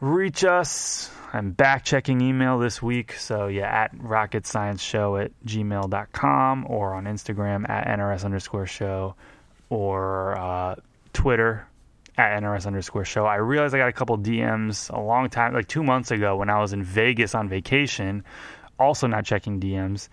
reach 0.01 0.45
us, 0.45 1.11
I'm 1.33 1.53
back 1.53 1.85
checking 1.85 2.21
email 2.21 2.59
this 2.59 2.83
week. 2.83 3.13
So, 3.13 3.47
yeah, 3.47 3.67
at 3.67 3.91
rocket 3.95 4.47
science 4.47 4.83
show 4.83 5.17
at 5.17 5.33
gmail.com 5.45 6.67
or 6.69 6.95
on 6.95 7.05
Instagram 7.05 7.69
at 7.69 7.87
NRS 7.87 8.25
underscore 8.25 8.67
show 8.67 9.15
or 9.69 10.37
uh, 10.39 10.77
Twitter 11.13 11.67
at 12.19 12.43
NRS 12.43 12.67
underscore 12.67 13.05
show. 13.05 13.27
I 13.27 13.37
realized 13.37 13.75
I 13.75 13.79
got 13.79 13.89
a 13.89 13.93
couple 13.93 14.17
DMs 14.19 14.91
a 14.91 15.01
long 15.01 15.29
time, 15.29 15.53
like 15.53 15.69
two 15.69 15.83
months 15.83 16.11
ago 16.11 16.37
when 16.37 16.51
I 16.51 16.61
was 16.61 16.73
in 16.73 16.83
Vegas 16.83 17.35
on 17.35 17.49
vacation, 17.49 18.25
also 18.79 19.07
not 19.07 19.25
checking 19.25 19.61
DMs, 19.61 20.09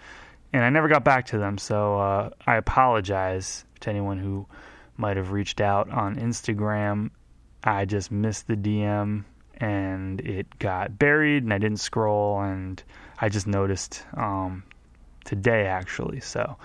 and 0.51 0.63
I 0.63 0.69
never 0.69 0.88
got 0.88 1.03
back 1.03 1.27
to 1.27 1.38
them. 1.38 1.58
So 1.58 1.99
uh, 1.99 2.29
I 2.45 2.58
apologize 2.58 3.65
to 3.82 3.89
anyone 3.89 4.19
who 4.19 4.45
might 4.97 5.17
have 5.17 5.32
reached 5.32 5.62
out 5.62 5.89
on 5.89 6.17
Instagram. 6.17 7.12
I 7.63 7.86
just 7.86 8.12
missed 8.12 8.47
the 8.47 8.56
DM 8.56 9.25
and 9.58 10.19
it 10.21 10.60
got 10.60 10.97
buried 10.97 11.43
and 11.43 11.53
I 11.53 11.58
didn't 11.58 11.79
scroll 11.79 12.41
and 12.41 12.82
I 13.19 13.29
just 13.29 13.47
noticed 13.47 14.03
um, 14.15 14.63
today 15.25 15.65
actually. 15.65 16.19
So 16.19 16.58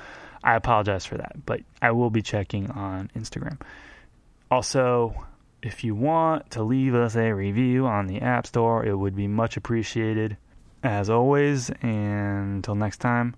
I 0.43 0.55
apologize 0.55 1.05
for 1.07 1.19
that, 1.19 1.45
but 1.47 1.61
I 1.81 1.93
will 1.93 2.11
be 2.11 2.23
checking 2.23 2.71
on 2.71 3.11
Instagram. 3.17 3.61
Also, 4.51 5.27
if 5.63 5.85
you 5.85 5.95
want 5.95 6.51
to 6.53 6.63
leave 6.63 6.95
us 6.95 7.17
a 7.17 7.33
review 7.33 7.87
on 7.87 8.07
the 8.07 8.21
App 8.21 8.47
Store, 8.47 8.85
it 8.85 8.95
would 8.95 9.17
be 9.17 9.27
much 9.27 9.57
appreciated. 9.57 10.37
As 10.81 11.11
always, 11.11 11.71
and 11.83 12.57
until 12.57 12.77
next 12.77 12.99
time, 12.99 13.35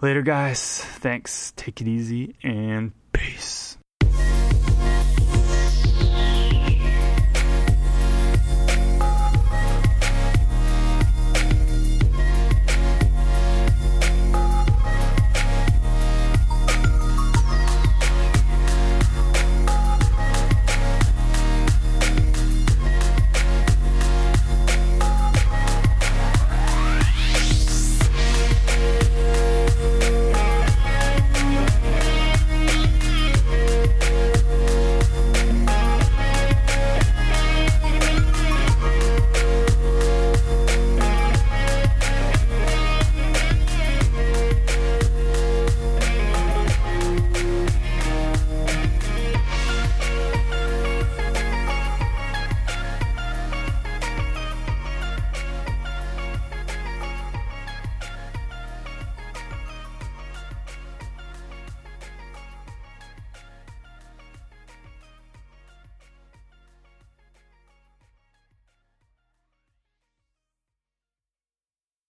later, 0.00 0.22
guys. 0.22 0.80
Thanks. 0.80 1.52
Take 1.54 1.82
it 1.82 1.86
easy 1.86 2.34
and 2.42 2.92
peace. 3.12 3.67